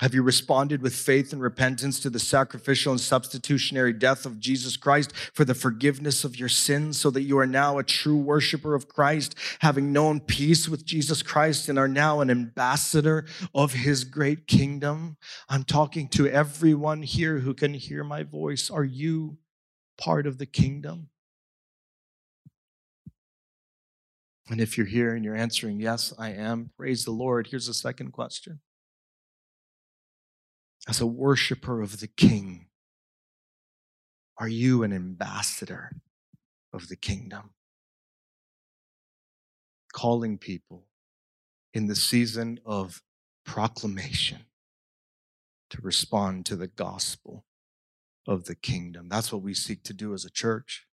have 0.00 0.14
you 0.14 0.22
responded 0.22 0.80
with 0.80 0.94
faith 0.94 1.32
and 1.32 1.42
repentance 1.42 1.98
to 2.00 2.10
the 2.10 2.20
sacrificial 2.20 2.92
and 2.92 3.00
substitutionary 3.00 3.92
death 3.92 4.24
of 4.24 4.38
Jesus 4.38 4.76
Christ 4.76 5.12
for 5.34 5.44
the 5.44 5.54
forgiveness 5.54 6.24
of 6.24 6.38
your 6.38 6.48
sins 6.48 7.00
so 7.00 7.10
that 7.10 7.22
you 7.22 7.38
are 7.38 7.46
now 7.46 7.78
a 7.78 7.82
true 7.82 8.16
worshiper 8.16 8.74
of 8.74 8.88
Christ, 8.88 9.34
having 9.60 9.92
known 9.92 10.20
peace 10.20 10.68
with 10.68 10.84
Jesus 10.84 11.22
Christ 11.22 11.68
and 11.68 11.78
are 11.78 11.88
now 11.88 12.20
an 12.20 12.30
ambassador 12.30 13.26
of 13.54 13.72
his 13.72 14.04
great 14.04 14.46
kingdom? 14.46 15.16
I'm 15.48 15.64
talking 15.64 16.06
to 16.08 16.28
everyone 16.28 17.02
here 17.02 17.40
who 17.40 17.52
can 17.52 17.74
hear 17.74 18.04
my 18.04 18.22
voice. 18.22 18.70
Are 18.70 18.84
you 18.84 19.38
part 19.96 20.26
of 20.26 20.38
the 20.38 20.46
kingdom? 20.46 21.08
And 24.50 24.60
if 24.60 24.78
you're 24.78 24.86
here 24.86 25.14
and 25.14 25.24
you're 25.24 25.36
answering, 25.36 25.80
yes, 25.80 26.14
I 26.18 26.30
am, 26.30 26.70
praise 26.78 27.04
the 27.04 27.10
Lord. 27.10 27.48
Here's 27.48 27.66
the 27.66 27.74
second 27.74 28.12
question 28.12 28.60
as 30.88 31.00
a 31.00 31.06
worshiper 31.06 31.82
of 31.82 32.00
the 32.00 32.08
King? 32.08 32.66
Are 34.38 34.48
you 34.48 34.82
an 34.82 34.92
ambassador 34.92 35.92
of 36.72 36.88
the 36.88 36.96
kingdom? 36.96 37.50
Calling 39.92 40.38
people 40.38 40.86
in 41.74 41.86
the 41.86 41.96
season 41.96 42.58
of 42.64 43.02
proclamation 43.44 44.46
to 45.70 45.80
respond 45.82 46.46
to 46.46 46.56
the 46.56 46.68
gospel 46.68 47.44
of 48.26 48.44
the 48.44 48.54
kingdom. 48.54 49.08
That's 49.08 49.32
what 49.32 49.42
we 49.42 49.54
seek 49.54 49.82
to 49.84 49.92
do 49.92 50.14
as 50.14 50.24
a 50.24 50.30
church. 50.30 50.87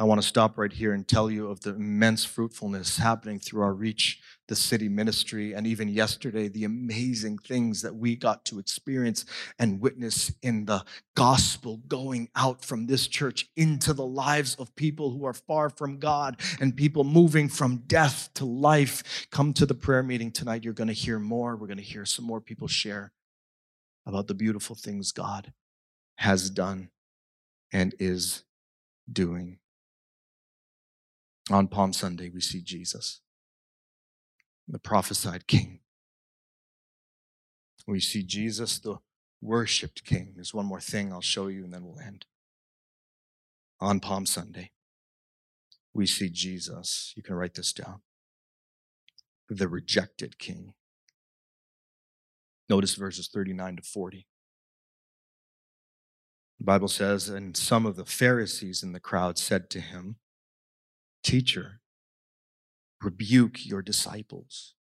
I 0.00 0.04
want 0.04 0.18
to 0.18 0.26
stop 0.26 0.56
right 0.56 0.72
here 0.72 0.94
and 0.94 1.06
tell 1.06 1.30
you 1.30 1.48
of 1.48 1.60
the 1.60 1.74
immense 1.74 2.24
fruitfulness 2.24 2.96
happening 2.96 3.38
through 3.38 3.60
our 3.60 3.74
Reach 3.74 4.18
the 4.48 4.56
City 4.56 4.88
ministry. 4.88 5.52
And 5.52 5.66
even 5.66 5.88
yesterday, 5.88 6.48
the 6.48 6.64
amazing 6.64 7.36
things 7.36 7.82
that 7.82 7.94
we 7.94 8.16
got 8.16 8.46
to 8.46 8.58
experience 8.58 9.26
and 9.58 9.78
witness 9.78 10.32
in 10.40 10.64
the 10.64 10.86
gospel 11.14 11.82
going 11.86 12.30
out 12.34 12.64
from 12.64 12.86
this 12.86 13.08
church 13.08 13.50
into 13.58 13.92
the 13.92 14.06
lives 14.06 14.54
of 14.54 14.74
people 14.74 15.10
who 15.10 15.26
are 15.26 15.34
far 15.34 15.68
from 15.68 15.98
God 15.98 16.40
and 16.62 16.74
people 16.74 17.04
moving 17.04 17.50
from 17.50 17.82
death 17.86 18.30
to 18.36 18.46
life. 18.46 19.26
Come 19.30 19.52
to 19.52 19.66
the 19.66 19.74
prayer 19.74 20.02
meeting 20.02 20.32
tonight. 20.32 20.64
You're 20.64 20.72
going 20.72 20.88
to 20.88 20.94
hear 20.94 21.18
more. 21.18 21.56
We're 21.56 21.66
going 21.66 21.76
to 21.76 21.82
hear 21.82 22.06
some 22.06 22.24
more 22.24 22.40
people 22.40 22.68
share 22.68 23.12
about 24.06 24.28
the 24.28 24.34
beautiful 24.34 24.74
things 24.74 25.12
God 25.12 25.52
has 26.16 26.48
done 26.48 26.88
and 27.70 27.94
is 27.98 28.44
doing. 29.12 29.59
On 31.50 31.66
Palm 31.66 31.92
Sunday, 31.92 32.30
we 32.30 32.40
see 32.40 32.60
Jesus, 32.60 33.20
the 34.68 34.78
prophesied 34.78 35.46
king. 35.48 35.80
We 37.86 37.98
see 37.98 38.22
Jesus, 38.22 38.78
the 38.78 38.98
worshiped 39.42 40.04
king. 40.04 40.32
There's 40.36 40.54
one 40.54 40.66
more 40.66 40.80
thing 40.80 41.12
I'll 41.12 41.20
show 41.20 41.48
you 41.48 41.64
and 41.64 41.74
then 41.74 41.84
we'll 41.84 41.98
end. 41.98 42.26
On 43.80 43.98
Palm 43.98 44.26
Sunday, 44.26 44.70
we 45.92 46.06
see 46.06 46.28
Jesus. 46.28 47.12
You 47.16 47.22
can 47.22 47.34
write 47.34 47.54
this 47.54 47.72
down. 47.72 48.02
The 49.48 49.66
rejected 49.66 50.38
king. 50.38 50.74
Notice 52.68 52.94
verses 52.94 53.28
39 53.32 53.76
to 53.76 53.82
40. 53.82 54.26
The 56.60 56.64
Bible 56.64 56.88
says, 56.88 57.28
and 57.28 57.56
some 57.56 57.86
of 57.86 57.96
the 57.96 58.04
Pharisees 58.04 58.84
in 58.84 58.92
the 58.92 59.00
crowd 59.00 59.38
said 59.38 59.68
to 59.70 59.80
him, 59.80 60.16
Teacher, 61.22 61.80
rebuke 63.02 63.66
your 63.66 63.82
disciples. 63.82 64.74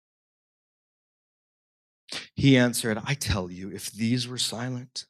He 2.34 2.56
answered, 2.56 2.98
I 3.04 3.14
tell 3.14 3.50
you, 3.50 3.70
if 3.70 3.90
these 3.90 4.26
were 4.26 4.38
silent, 4.38 5.06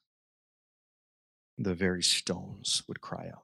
the 1.57 1.73
very 1.73 2.03
stones 2.03 2.83
would 2.87 3.01
cry 3.01 3.27
out. 3.27 3.43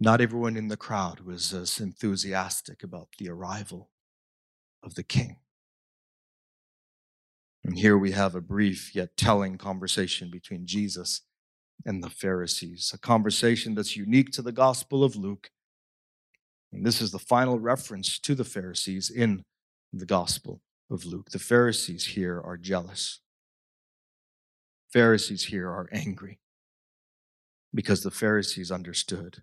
Not 0.00 0.20
everyone 0.20 0.56
in 0.56 0.68
the 0.68 0.76
crowd 0.76 1.20
was 1.20 1.52
as 1.52 1.78
enthusiastic 1.78 2.82
about 2.82 3.08
the 3.18 3.28
arrival 3.28 3.90
of 4.82 4.94
the 4.94 5.02
king. 5.02 5.36
And 7.64 7.78
here 7.78 7.96
we 7.96 8.10
have 8.10 8.34
a 8.34 8.40
brief 8.40 8.94
yet 8.94 9.16
telling 9.16 9.56
conversation 9.56 10.30
between 10.30 10.66
Jesus 10.66 11.22
and 11.86 12.02
the 12.02 12.10
Pharisees, 12.10 12.92
a 12.94 12.98
conversation 12.98 13.74
that's 13.74 13.96
unique 13.96 14.30
to 14.32 14.42
the 14.42 14.52
Gospel 14.52 15.04
of 15.04 15.16
Luke. 15.16 15.50
And 16.72 16.86
this 16.86 17.00
is 17.00 17.10
the 17.12 17.18
final 17.18 17.58
reference 17.58 18.18
to 18.20 18.34
the 18.34 18.44
Pharisees 18.44 19.10
in 19.10 19.44
the 19.92 20.06
Gospel 20.06 20.60
of 20.90 21.04
Luke. 21.04 21.30
The 21.30 21.38
Pharisees 21.38 22.06
here 22.06 22.40
are 22.40 22.56
jealous. 22.56 23.20
Pharisees 24.92 25.44
here 25.46 25.68
are 25.68 25.88
angry. 25.92 26.38
because 27.74 28.02
the 28.02 28.10
Pharisees 28.10 28.70
understood 28.70 29.42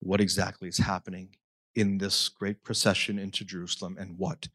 what 0.00 0.20
exactly 0.20 0.68
is 0.68 0.78
happening 0.78 1.36
in 1.74 1.98
this 1.98 2.28
great 2.28 2.62
procession 2.62 3.18
into 3.18 3.44
Jerusalem 3.44 3.96
and 3.98 4.18
what 4.18 4.48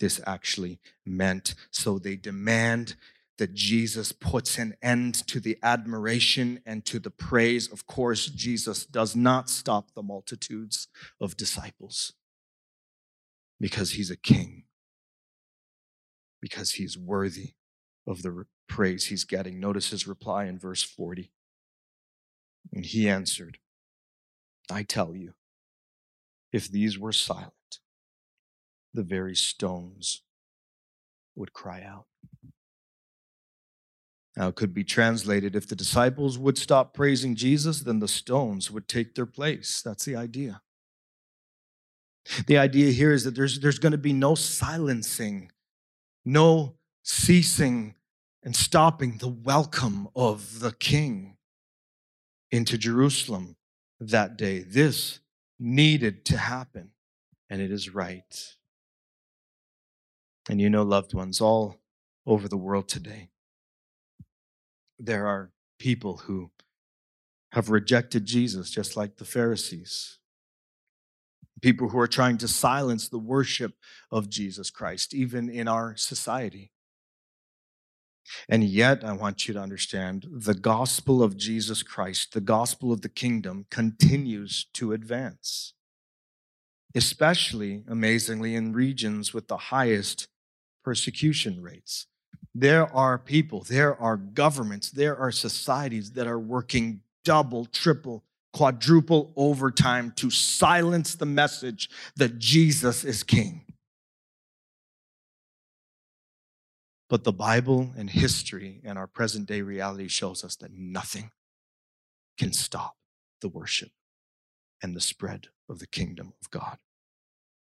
this 0.00 0.20
actually 0.26 0.80
meant. 1.06 1.54
So 1.70 1.98
they 1.98 2.16
demand 2.16 2.96
that 3.38 3.54
Jesus 3.54 4.12
puts 4.12 4.58
an 4.58 4.74
end 4.82 5.14
to 5.26 5.40
the 5.40 5.58
admiration 5.62 6.60
and 6.64 6.84
to 6.86 6.98
the 6.98 7.10
praise. 7.10 7.70
Of 7.70 7.86
course, 7.86 8.26
Jesus 8.26 8.86
does 8.86 9.16
not 9.16 9.50
stop 9.50 9.92
the 9.94 10.02
multitudes 10.02 10.88
of 11.20 11.36
disciples 11.36 12.12
because 13.60 13.92
he's 13.92 14.10
a 14.10 14.16
king, 14.16 14.64
because 16.40 16.72
he's 16.72 16.96
worthy 16.96 17.54
of 18.06 18.22
the 18.22 18.46
praise 18.68 19.06
he's 19.06 19.24
getting. 19.24 19.58
Notice 19.58 19.90
his 19.90 20.06
reply 20.06 20.44
in 20.44 20.58
verse 20.58 20.82
40. 20.82 21.30
And 22.72 22.84
he 22.84 23.08
answered, 23.08 23.58
I 24.70 24.82
tell 24.84 25.14
you, 25.14 25.34
if 26.52 26.70
these 26.70 26.98
were 26.98 27.12
silent, 27.12 27.80
the 28.92 29.02
very 29.02 29.34
stones 29.34 30.22
would 31.34 31.52
cry 31.52 31.82
out. 31.82 32.06
Now, 34.36 34.48
it 34.48 34.56
could 34.56 34.74
be 34.74 34.82
translated 34.82 35.54
if 35.54 35.68
the 35.68 35.76
disciples 35.76 36.38
would 36.38 36.58
stop 36.58 36.92
praising 36.92 37.36
Jesus, 37.36 37.80
then 37.80 38.00
the 38.00 38.08
stones 38.08 38.70
would 38.70 38.88
take 38.88 39.14
their 39.14 39.26
place. 39.26 39.80
That's 39.80 40.04
the 40.04 40.16
idea. 40.16 40.60
The 42.46 42.58
idea 42.58 42.90
here 42.90 43.12
is 43.12 43.24
that 43.24 43.34
there's, 43.34 43.60
there's 43.60 43.78
going 43.78 43.92
to 43.92 43.98
be 43.98 44.12
no 44.12 44.34
silencing, 44.34 45.52
no 46.24 46.74
ceasing 47.02 47.94
and 48.42 48.56
stopping 48.56 49.18
the 49.18 49.28
welcome 49.28 50.08
of 50.16 50.60
the 50.60 50.72
king 50.72 51.36
into 52.50 52.76
Jerusalem 52.76 53.56
that 54.00 54.36
day. 54.36 54.60
This 54.60 55.20
needed 55.58 56.24
to 56.26 56.38
happen, 56.38 56.90
and 57.48 57.60
it 57.60 57.70
is 57.70 57.94
right. 57.94 58.56
And 60.48 60.60
you 60.60 60.68
know, 60.68 60.82
loved 60.82 61.14
ones, 61.14 61.40
all 61.40 61.80
over 62.26 62.48
the 62.48 62.56
world 62.56 62.88
today, 62.88 63.28
there 64.98 65.26
are 65.26 65.50
people 65.78 66.18
who 66.18 66.50
have 67.52 67.70
rejected 67.70 68.24
Jesus, 68.24 68.70
just 68.70 68.96
like 68.96 69.16
the 69.16 69.24
Pharisees. 69.24 70.18
People 71.62 71.88
who 71.88 71.98
are 71.98 72.08
trying 72.08 72.36
to 72.38 72.48
silence 72.48 73.08
the 73.08 73.18
worship 73.18 73.74
of 74.10 74.28
Jesus 74.28 74.70
Christ, 74.70 75.14
even 75.14 75.48
in 75.48 75.68
our 75.68 75.96
society. 75.96 76.72
And 78.48 78.64
yet, 78.64 79.04
I 79.04 79.12
want 79.12 79.46
you 79.46 79.54
to 79.54 79.60
understand 79.60 80.26
the 80.30 80.54
gospel 80.54 81.22
of 81.22 81.36
Jesus 81.36 81.82
Christ, 81.82 82.32
the 82.32 82.40
gospel 82.40 82.92
of 82.92 83.02
the 83.02 83.08
kingdom, 83.08 83.66
continues 83.70 84.66
to 84.74 84.92
advance, 84.92 85.74
especially, 86.94 87.84
amazingly, 87.86 88.54
in 88.54 88.72
regions 88.72 89.32
with 89.32 89.48
the 89.48 89.56
highest 89.56 90.28
persecution 90.82 91.62
rates. 91.62 92.06
There 92.54 92.92
are 92.94 93.18
people, 93.18 93.62
there 93.62 94.00
are 94.00 94.16
governments, 94.16 94.90
there 94.90 95.16
are 95.16 95.32
societies 95.32 96.12
that 96.12 96.26
are 96.26 96.38
working 96.38 97.00
double, 97.24 97.66
triple, 97.66 98.22
quadruple 98.52 99.32
overtime 99.36 100.12
to 100.16 100.30
silence 100.30 101.16
the 101.16 101.26
message 101.26 101.90
that 102.16 102.38
Jesus 102.38 103.04
is 103.04 103.24
king. 103.24 103.62
But 107.10 107.24
the 107.24 107.32
Bible 107.32 107.92
and 107.96 108.08
history 108.08 108.80
and 108.84 108.96
our 108.98 109.06
present 109.06 109.46
day 109.46 109.60
reality 109.60 110.08
shows 110.08 110.44
us 110.44 110.56
that 110.56 110.72
nothing 110.72 111.32
can 112.38 112.52
stop 112.52 112.96
the 113.40 113.48
worship 113.48 113.90
and 114.82 114.96
the 114.96 115.00
spread 115.00 115.48
of 115.68 115.80
the 115.80 115.86
kingdom 115.86 116.32
of 116.40 116.50
God. 116.50 116.78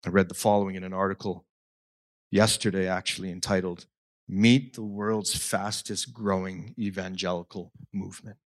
I 0.05 0.09
read 0.09 0.29
the 0.29 0.35
following 0.35 0.75
in 0.75 0.83
an 0.83 0.93
article 0.93 1.45
yesterday, 2.31 2.87
actually 2.87 3.31
entitled, 3.31 3.85
Meet 4.31 4.75
the 4.75 4.83
World's 4.83 5.35
Fastest 5.35 6.13
Growing 6.13 6.75
Evangelical 6.77 7.71
Movement. 7.91 8.37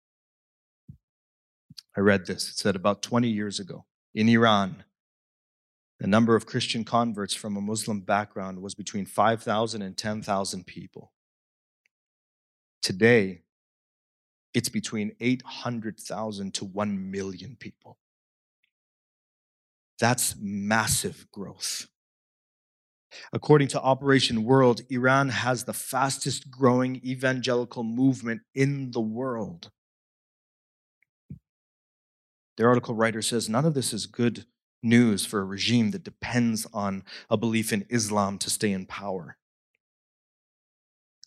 I 1.94 2.00
read 2.00 2.24
this. 2.24 2.48
It 2.48 2.56
said 2.56 2.74
about 2.74 3.02
20 3.02 3.28
years 3.28 3.60
ago 3.60 3.84
in 4.14 4.30
Iran, 4.30 4.84
the 6.00 6.06
number 6.06 6.34
of 6.36 6.46
Christian 6.46 6.84
converts 6.84 7.34
from 7.34 7.58
a 7.58 7.60
Muslim 7.60 8.00
background 8.00 8.62
was 8.62 8.74
between 8.74 9.04
5,000 9.04 9.82
and 9.82 9.94
10,000 9.94 10.66
people. 10.66 11.12
Today, 12.80 13.42
it's 14.54 14.70
between 14.70 15.12
800,000 15.20 16.54
to 16.54 16.64
1 16.64 17.10
million 17.10 17.56
people. 17.60 17.98
That's 19.98 20.34
massive 20.40 21.26
growth. 21.30 21.88
According 23.32 23.68
to 23.68 23.80
Operation 23.80 24.44
World, 24.44 24.82
Iran 24.90 25.28
has 25.28 25.64
the 25.64 25.72
fastest 25.72 26.50
growing 26.50 26.96
evangelical 27.04 27.82
movement 27.82 28.42
in 28.54 28.90
the 28.90 29.00
world. 29.00 29.70
The 32.56 32.64
article 32.64 32.94
writer 32.94 33.22
says 33.22 33.48
none 33.48 33.64
of 33.64 33.74
this 33.74 33.92
is 33.92 34.06
good 34.06 34.46
news 34.82 35.24
for 35.26 35.40
a 35.40 35.44
regime 35.44 35.90
that 35.90 36.04
depends 36.04 36.66
on 36.72 37.02
a 37.30 37.36
belief 37.36 37.72
in 37.72 37.86
Islam 37.88 38.38
to 38.38 38.50
stay 38.50 38.70
in 38.70 38.86
power. 38.86 39.36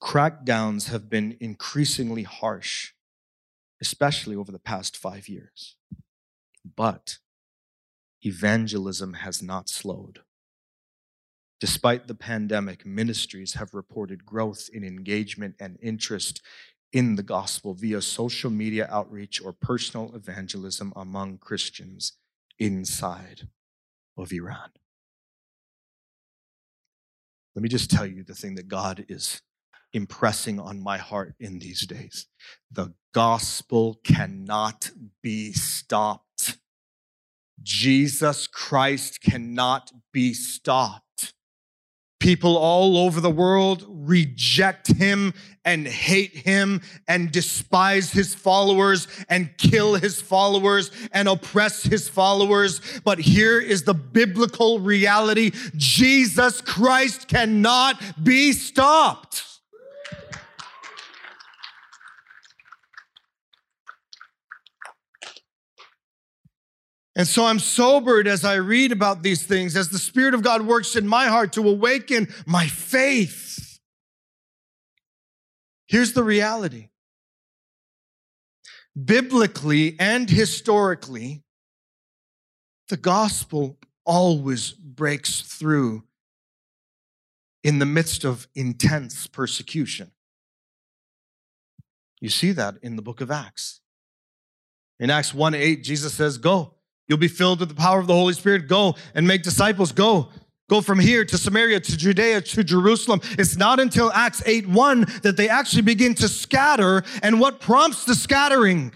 Crackdowns 0.01 0.89
have 0.89 1.09
been 1.09 1.35
increasingly 1.39 2.23
harsh, 2.23 2.93
especially 3.81 4.35
over 4.35 4.51
the 4.51 4.59
past 4.59 4.95
five 4.95 5.27
years. 5.27 5.75
But 6.75 7.17
evangelism 8.21 9.13
has 9.13 9.41
not 9.41 9.69
slowed. 9.69 10.21
Despite 11.59 12.07
the 12.07 12.15
pandemic, 12.15 12.85
ministries 12.85 13.55
have 13.55 13.73
reported 13.73 14.25
growth 14.25 14.69
in 14.71 14.83
engagement 14.83 15.55
and 15.59 15.77
interest 15.81 16.41
in 16.93 17.15
the 17.15 17.23
gospel 17.23 17.73
via 17.73 18.01
social 18.01 18.49
media 18.49 18.87
outreach 18.91 19.41
or 19.43 19.53
personal 19.53 20.15
evangelism 20.15 20.93
among 20.95 21.39
Christians 21.39 22.13
inside 22.59 23.47
of 24.17 24.31
Iran. 24.31 24.69
Let 27.55 27.63
me 27.63 27.69
just 27.69 27.89
tell 27.89 28.05
you 28.05 28.23
the 28.23 28.35
thing 28.35 28.55
that 28.55 28.67
God 28.67 29.05
is 29.09 29.41
impressing 29.93 30.59
on 30.59 30.79
my 30.79 30.97
heart 30.97 31.33
in 31.39 31.57
these 31.57 31.87
days. 31.87 32.27
The 32.71 32.93
gospel 33.13 33.99
cannot 34.03 34.91
be 35.23 35.53
stopped. 35.53 36.59
Jesus 37.63 38.45
Christ 38.45 39.21
cannot 39.21 39.91
be 40.13 40.33
stopped. 40.33 41.33
People 42.28 42.57
all 42.57 42.97
over 42.97 43.21
the 43.21 43.32
world 43.32 43.86
reject 43.88 44.88
him 44.88 45.34
and 45.63 45.88
hate 45.88 46.36
him 46.36 46.82
and 47.07 47.32
despise 47.32 48.11
his 48.11 48.36
followers 48.36 49.07
and 49.30 49.57
kill 49.57 49.95
his 49.95 50.21
followers 50.21 50.91
and 51.13 51.30
oppress 51.30 51.84
his 51.84 52.09
followers. 52.09 52.82
But 53.05 53.17
here 53.17 53.61
is 53.61 53.84
the 53.84 53.93
biblical 53.93 54.82
reality 54.82 55.51
Jesus 55.78 56.59
Christ 56.59 57.30
cannot 57.30 58.03
be 58.21 58.51
stopped. 58.51 59.56
And 67.18 67.28
so 67.28 67.45
I'm 67.45 67.57
sobered 67.57 68.28
as 68.28 68.45
I 68.45 68.55
read 68.55 68.91
about 68.91 69.24
these 69.24 69.43
things, 69.43 69.76
as 69.76 69.89
the 69.89 69.97
Spirit 69.97 70.36
of 70.36 70.43
God 70.43 70.61
works 70.61 70.95
in 70.95 71.07
my 71.07 71.26
heart 71.26 71.51
to 71.53 71.68
awaken 71.68 72.28
my 72.45 72.68
faith. 72.68 73.80
Here's 75.88 76.13
the 76.13 76.24
reality 76.24 76.89
biblically 79.03 79.95
and 79.99 80.30
historically, 80.30 81.43
the 82.89 82.97
gospel 82.97 83.80
always 84.05 84.72
breaks 84.72 85.41
through 85.41 86.03
in 87.63 87.80
the 87.80 87.86
midst 87.86 88.26
of 88.26 88.47
intense 88.53 89.26
persecution. 89.26 90.11
You 92.22 92.30
see 92.30 92.51
that 92.51 92.76
in 92.84 92.95
the 92.95 93.01
book 93.01 93.22
of 93.22 93.32
Acts. 93.32 93.82
In 94.99 95.09
Acts 95.09 95.34
1 95.34 95.55
8, 95.55 95.84
Jesus 95.84 96.13
says, 96.13 96.38
Go 96.38 96.76
You'll 97.07 97.17
be 97.17 97.27
filled 97.27 97.59
with 97.59 97.69
the 97.69 97.75
power 97.75 97.99
of 97.99 98.07
the 98.07 98.13
Holy 98.13 98.33
Spirit. 98.33 98.67
Go 98.67 98.95
and 99.15 99.27
make 99.27 99.43
disciples. 99.43 99.91
Go. 99.91 100.29
Go 100.69 100.81
from 100.81 100.99
here 100.99 101.23
to 101.23 101.37
Samaria, 101.37 101.79
to 101.79 101.97
Judea, 101.97 102.41
to 102.41 102.63
Jerusalem. 102.63 103.21
It's 103.39 103.55
not 103.55 103.79
until 103.79 104.11
Acts 104.11 104.43
8 104.45 104.67
1 104.67 105.05
that 105.23 105.37
they 105.37 105.47
actually 105.47 105.83
begin 105.83 106.13
to 106.15 106.27
scatter. 106.27 107.03
And 107.23 107.39
what 107.39 107.61
prompts 107.61 108.03
the 108.03 108.15
scattering? 108.15 108.91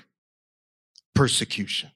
Persecution. 1.15 1.91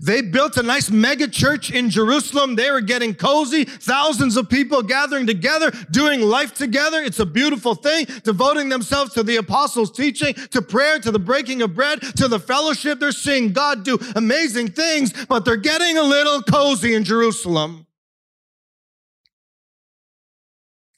They 0.00 0.22
built 0.22 0.56
a 0.56 0.62
nice 0.62 0.90
mega 0.90 1.26
church 1.26 1.70
in 1.70 1.90
Jerusalem. 1.90 2.54
They 2.54 2.70
were 2.70 2.80
getting 2.80 3.14
cozy, 3.14 3.64
thousands 3.64 4.36
of 4.36 4.48
people 4.48 4.82
gathering 4.82 5.26
together, 5.26 5.72
doing 5.90 6.20
life 6.20 6.54
together. 6.54 7.02
It's 7.02 7.18
a 7.18 7.26
beautiful 7.26 7.74
thing, 7.74 8.06
devoting 8.22 8.68
themselves 8.68 9.12
to 9.14 9.22
the 9.22 9.36
apostles' 9.36 9.90
teaching, 9.90 10.34
to 10.34 10.62
prayer, 10.62 11.00
to 11.00 11.10
the 11.10 11.18
breaking 11.18 11.62
of 11.62 11.74
bread, 11.74 12.00
to 12.16 12.28
the 12.28 12.38
fellowship. 12.38 13.00
They're 13.00 13.12
seeing 13.12 13.52
God 13.52 13.84
do 13.84 13.98
amazing 14.14 14.68
things, 14.68 15.12
but 15.26 15.44
they're 15.44 15.56
getting 15.56 15.98
a 15.98 16.02
little 16.02 16.42
cozy 16.42 16.94
in 16.94 17.02
Jerusalem. 17.02 17.86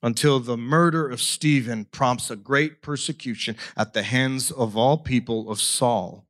Until 0.03 0.39
the 0.39 0.59
murder 0.59 1.09
of 1.09 1.22
Stephen 1.22 1.87
prompts 1.87 2.31
a 2.31 2.37
great 2.37 2.83
persecution 2.83 3.57
at 3.77 3.95
the 3.95 4.03
hands 4.03 4.51
of 4.51 4.77
all 4.77 4.99
people 4.99 5.51
of 5.51 5.61
Saul. 5.61 6.26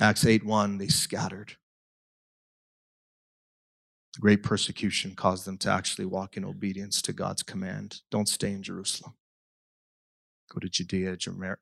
Acts 0.00 0.24
8 0.24 0.46
1, 0.46 0.78
they 0.78 0.88
scattered. 0.88 1.56
The 4.14 4.20
Great 4.20 4.42
persecution 4.42 5.14
caused 5.14 5.44
them 5.44 5.58
to 5.58 5.70
actually 5.70 6.06
walk 6.06 6.38
in 6.38 6.44
obedience 6.44 7.02
to 7.02 7.12
God's 7.12 7.42
command. 7.42 8.00
Don't 8.10 8.28
stay 8.28 8.50
in 8.50 8.62
Jerusalem. 8.62 9.12
Go 10.50 10.58
to 10.58 10.70
Judea, 10.70 11.18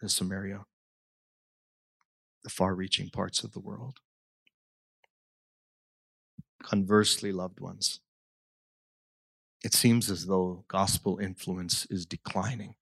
Samaria, 0.06 0.64
the 2.44 2.50
far 2.50 2.76
reaching 2.76 3.10
parts 3.10 3.42
of 3.42 3.52
the 3.52 3.60
world. 3.60 3.98
Conversely, 6.62 7.32
loved 7.32 7.58
ones, 7.58 8.00
it 9.64 9.74
seems 9.74 10.10
as 10.10 10.26
though 10.26 10.64
gospel 10.68 11.18
influence 11.18 11.86
is 11.90 12.06
declining 12.06 12.76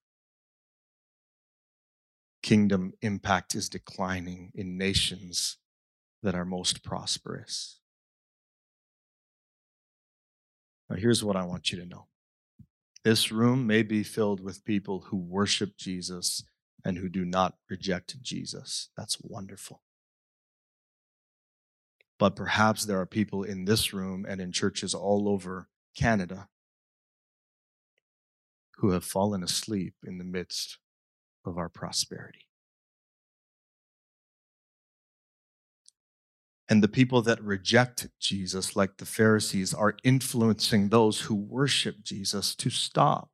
kingdom 2.46 2.92
impact 3.02 3.56
is 3.56 3.68
declining 3.68 4.52
in 4.54 4.78
nations 4.78 5.56
that 6.22 6.36
are 6.36 6.44
most 6.44 6.84
prosperous. 6.84 7.80
Now, 10.88 10.94
here's 10.94 11.24
what 11.24 11.34
I 11.34 11.42
want 11.42 11.72
you 11.72 11.80
to 11.80 11.86
know 11.86 12.06
this 13.02 13.32
room 13.32 13.66
may 13.66 13.82
be 13.82 14.04
filled 14.04 14.40
with 14.40 14.64
people 14.64 15.06
who 15.08 15.16
worship 15.16 15.76
Jesus 15.76 16.44
and 16.84 16.98
who 16.98 17.08
do 17.08 17.24
not 17.24 17.56
reject 17.68 18.22
Jesus. 18.22 18.90
That's 18.96 19.18
wonderful. 19.20 19.82
But 22.16 22.36
perhaps 22.36 22.84
there 22.84 23.00
are 23.00 23.06
people 23.06 23.42
in 23.42 23.64
this 23.64 23.92
room 23.92 24.24
and 24.28 24.40
in 24.40 24.52
churches 24.52 24.94
all 24.94 25.28
over 25.28 25.68
Canada 25.96 26.46
who 28.76 28.90
have 28.90 29.04
fallen 29.04 29.42
asleep 29.42 29.94
in 30.04 30.18
the 30.18 30.24
midst 30.24 30.78
of 31.46 31.58
our 31.58 31.68
prosperity. 31.68 32.46
And 36.68 36.82
the 36.82 36.88
people 36.88 37.22
that 37.22 37.42
reject 37.42 38.08
Jesus, 38.18 38.74
like 38.74 38.96
the 38.96 39.06
Pharisees, 39.06 39.72
are 39.72 39.96
influencing 40.02 40.88
those 40.88 41.22
who 41.22 41.34
worship 41.34 42.02
Jesus 42.02 42.54
to 42.56 42.70
stop. 42.70 43.30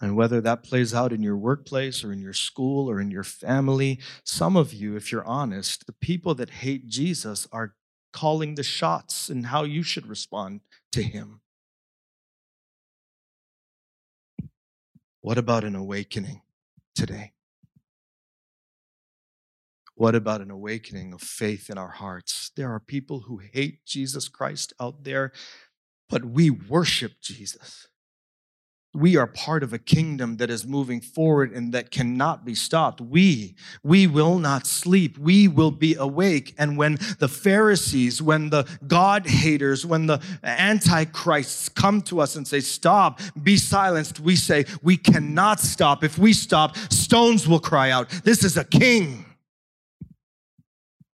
And 0.00 0.16
whether 0.16 0.40
that 0.42 0.62
plays 0.62 0.92
out 0.92 1.12
in 1.12 1.22
your 1.22 1.36
workplace 1.36 2.04
or 2.04 2.12
in 2.12 2.20
your 2.20 2.34
school 2.34 2.90
or 2.90 3.00
in 3.00 3.10
your 3.10 3.24
family, 3.24 4.00
some 4.22 4.54
of 4.54 4.74
you, 4.74 4.96
if 4.96 5.10
you're 5.10 5.24
honest, 5.24 5.86
the 5.86 5.92
people 5.92 6.34
that 6.34 6.50
hate 6.50 6.88
Jesus 6.88 7.48
are 7.50 7.74
calling 8.12 8.54
the 8.54 8.62
shots 8.62 9.30
in 9.30 9.44
how 9.44 9.64
you 9.64 9.82
should 9.82 10.06
respond 10.06 10.60
to 10.92 11.02
him. 11.02 11.40
What 15.24 15.38
about 15.38 15.64
an 15.64 15.74
awakening 15.74 16.42
today? 16.94 17.32
What 19.94 20.14
about 20.14 20.42
an 20.42 20.50
awakening 20.50 21.14
of 21.14 21.22
faith 21.22 21.70
in 21.70 21.78
our 21.78 21.92
hearts? 21.92 22.50
There 22.54 22.70
are 22.70 22.78
people 22.78 23.20
who 23.20 23.38
hate 23.38 23.86
Jesus 23.86 24.28
Christ 24.28 24.74
out 24.78 25.04
there, 25.04 25.32
but 26.10 26.26
we 26.26 26.50
worship 26.50 27.22
Jesus 27.22 27.88
we 28.94 29.16
are 29.16 29.26
part 29.26 29.62
of 29.64 29.72
a 29.72 29.78
kingdom 29.78 30.36
that 30.36 30.50
is 30.50 30.64
moving 30.64 31.00
forward 31.00 31.52
and 31.52 31.74
that 31.74 31.90
cannot 31.90 32.44
be 32.44 32.54
stopped. 32.54 33.00
We, 33.00 33.56
we 33.82 34.06
will 34.06 34.38
not 34.38 34.66
sleep. 34.66 35.18
We 35.18 35.48
will 35.48 35.72
be 35.72 35.96
awake. 35.96 36.54
And 36.56 36.76
when 36.76 36.98
the 37.18 37.28
Pharisees, 37.28 38.22
when 38.22 38.50
the 38.50 38.68
God 38.86 39.26
haters, 39.26 39.84
when 39.84 40.06
the 40.06 40.22
antichrists 40.44 41.68
come 41.68 42.02
to 42.02 42.20
us 42.20 42.36
and 42.36 42.46
say, 42.46 42.60
stop, 42.60 43.20
be 43.42 43.56
silenced, 43.56 44.20
we 44.20 44.36
say, 44.36 44.64
we 44.82 44.96
cannot 44.96 45.58
stop. 45.58 46.04
If 46.04 46.16
we 46.16 46.32
stop, 46.32 46.76
stones 46.76 47.48
will 47.48 47.60
cry 47.60 47.90
out. 47.90 48.08
This 48.22 48.44
is 48.44 48.56
a 48.56 48.64
king. 48.64 49.26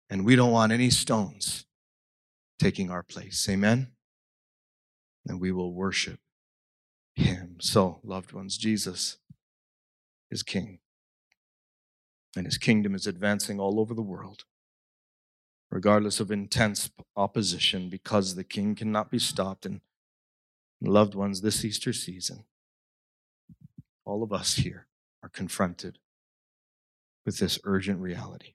And 0.10 0.24
we 0.24 0.38
don't 0.38 0.52
want 0.52 0.72
any 0.72 0.92
stones 0.92 1.66
taking 2.58 2.90
our 2.90 3.04
place. 3.04 3.48
Amen. 3.50 3.92
And 5.28 5.42
we 5.42 5.52
will 5.52 5.74
worship 5.74 6.20
him. 7.16 7.58
So, 7.60 8.00
loved 8.04 8.34
ones, 8.34 8.58
Jesus 8.58 9.18
is 10.30 10.44
king. 10.44 10.80
And 12.36 12.46
his 12.46 12.58
kingdom 12.58 12.94
is 12.94 13.08
advancing 13.08 13.60
all 13.60 13.80
over 13.80 13.94
the 13.94 14.02
world, 14.02 14.44
regardless 15.72 16.20
of 16.20 16.32
intense 16.32 16.90
opposition, 17.16 17.90
because 17.90 18.36
the 18.36 18.44
king 18.44 18.76
cannot 18.76 19.10
be 19.10 19.20
stopped. 19.20 19.66
And 19.66 19.80
loved 20.82 21.16
ones, 21.16 21.42
this 21.42 21.64
Easter 21.64 21.94
season, 21.94 22.44
all 24.04 24.22
of 24.22 24.34
us 24.34 24.56
here 24.56 24.88
are 25.24 25.30
confronted 25.30 26.00
with 27.26 27.40
this 27.40 27.58
urgent 27.64 28.00
reality. 28.00 28.54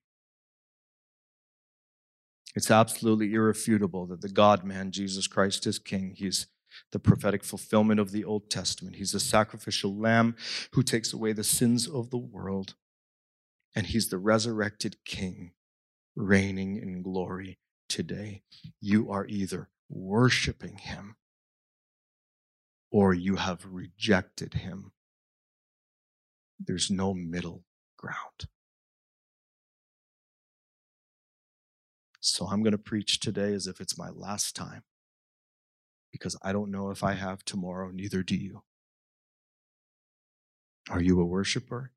It's 2.54 2.70
absolutely 2.70 3.32
irrefutable 3.32 4.06
that 4.06 4.20
the 4.20 4.28
God 4.28 4.64
man, 4.64 4.90
Jesus 4.90 5.26
Christ, 5.26 5.66
is 5.66 5.78
king. 5.78 6.14
He's 6.16 6.46
the 6.92 6.98
prophetic 6.98 7.44
fulfillment 7.44 8.00
of 8.00 8.12
the 8.12 8.24
Old 8.24 8.50
Testament. 8.50 8.96
He's 8.96 9.12
the 9.12 9.20
sacrificial 9.20 9.94
lamb 9.94 10.36
who 10.72 10.82
takes 10.82 11.12
away 11.12 11.32
the 11.32 11.44
sins 11.44 11.88
of 11.88 12.10
the 12.10 12.18
world. 12.18 12.74
And 13.74 13.86
he's 13.86 14.08
the 14.08 14.18
resurrected 14.18 14.96
king 15.04 15.52
reigning 16.16 16.76
in 16.76 17.02
glory 17.02 17.58
today. 17.88 18.42
You 18.80 19.10
are 19.10 19.26
either 19.26 19.68
worshiping 19.88 20.78
him 20.78 21.16
or 22.90 23.14
you 23.14 23.36
have 23.36 23.64
rejected 23.64 24.54
him. 24.54 24.92
There's 26.58 26.90
no 26.90 27.14
middle 27.14 27.64
ground. 27.96 28.48
So 32.20 32.46
I'm 32.46 32.62
going 32.62 32.72
to 32.72 32.78
preach 32.78 33.20
today 33.20 33.54
as 33.54 33.66
if 33.66 33.80
it's 33.80 33.96
my 33.96 34.10
last 34.10 34.54
time 34.54 34.82
because 36.12 36.36
I 36.42 36.52
don't 36.52 36.70
know 36.70 36.90
if 36.90 37.02
I 37.04 37.14
have 37.14 37.44
tomorrow, 37.44 37.90
neither 37.90 38.22
do 38.22 38.36
you. 38.36 38.62
Are 40.90 41.00
you 41.00 41.20
a 41.20 41.24
worshiper? 41.24 41.92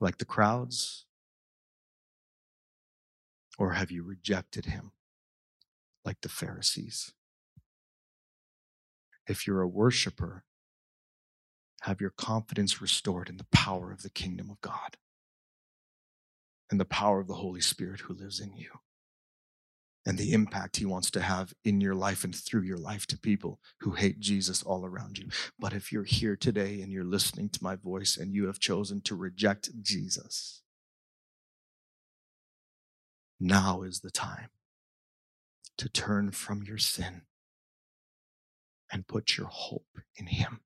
Like 0.00 0.18
the 0.18 0.24
crowds? 0.24 1.06
Or 3.58 3.72
have 3.72 3.90
you 3.90 4.02
rejected 4.02 4.66
him 4.66 4.92
like 6.04 6.20
the 6.20 6.28
Pharisees? 6.28 7.12
If 9.26 9.46
you're 9.46 9.62
a 9.62 9.68
worshiper, 9.68 10.44
have 11.82 12.00
your 12.00 12.10
confidence 12.10 12.80
restored 12.80 13.28
in 13.28 13.36
the 13.36 13.46
power 13.52 13.92
of 13.92 14.02
the 14.02 14.10
kingdom 14.10 14.50
of 14.50 14.60
God 14.60 14.96
and 16.70 16.80
the 16.80 16.84
power 16.84 17.20
of 17.20 17.26
the 17.26 17.34
Holy 17.34 17.60
Spirit 17.60 18.00
who 18.00 18.14
lives 18.14 18.40
in 18.40 18.54
you 18.54 18.70
and 20.06 20.18
the 20.18 20.32
impact 20.32 20.76
he 20.76 20.84
wants 20.84 21.10
to 21.12 21.20
have 21.20 21.54
in 21.64 21.80
your 21.80 21.94
life 21.94 22.24
and 22.24 22.34
through 22.34 22.62
your 22.62 22.76
life 22.78 23.06
to 23.06 23.18
people 23.18 23.58
who 23.80 23.92
hate 23.92 24.20
Jesus 24.20 24.62
all 24.62 24.84
around 24.84 25.18
you. 25.18 25.28
But 25.58 25.72
if 25.72 25.92
you're 25.92 26.04
here 26.04 26.36
today 26.36 26.80
and 26.82 26.92
you're 26.92 27.04
listening 27.04 27.48
to 27.50 27.64
my 27.64 27.76
voice 27.76 28.16
and 28.16 28.34
you 28.34 28.46
have 28.46 28.58
chosen 28.58 29.00
to 29.02 29.14
reject 29.14 29.70
Jesus, 29.82 30.62
now 33.40 33.82
is 33.82 34.00
the 34.00 34.10
time 34.10 34.50
to 35.78 35.88
turn 35.88 36.30
from 36.30 36.62
your 36.62 36.78
sin 36.78 37.22
and 38.92 39.08
put 39.08 39.36
your 39.36 39.48
hope 39.48 39.98
in 40.16 40.26
him. 40.26 40.60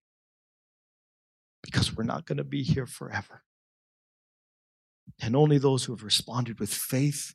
Because 1.63 1.97
we're 1.97 2.05
not 2.05 2.27
going 2.27 2.39
to 2.39 2.45
be 2.45 2.63
here 2.63 2.87
forever. 2.87 3.43
And 5.21 5.35
only 5.35 5.59
those 5.59 5.85
who 5.85 5.93
have 5.93 6.05
responded 6.05 6.61
with 6.61 6.73
faith 6.73 7.35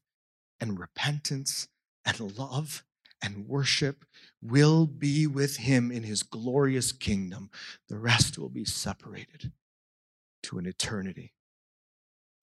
and 0.59 0.79
repentance 0.79 1.67
and 2.05 2.37
love 2.37 2.83
and 3.21 3.47
worship 3.47 4.05
will 4.41 4.85
be 4.85 5.25
with 5.25 5.57
him 5.57 5.91
in 5.91 6.03
his 6.03 6.23
glorious 6.23 6.91
kingdom. 6.91 7.49
The 7.87 7.97
rest 7.97 8.37
will 8.37 8.49
be 8.49 8.65
separated 8.65 9.51
to 10.43 10.57
an 10.57 10.65
eternity 10.65 11.33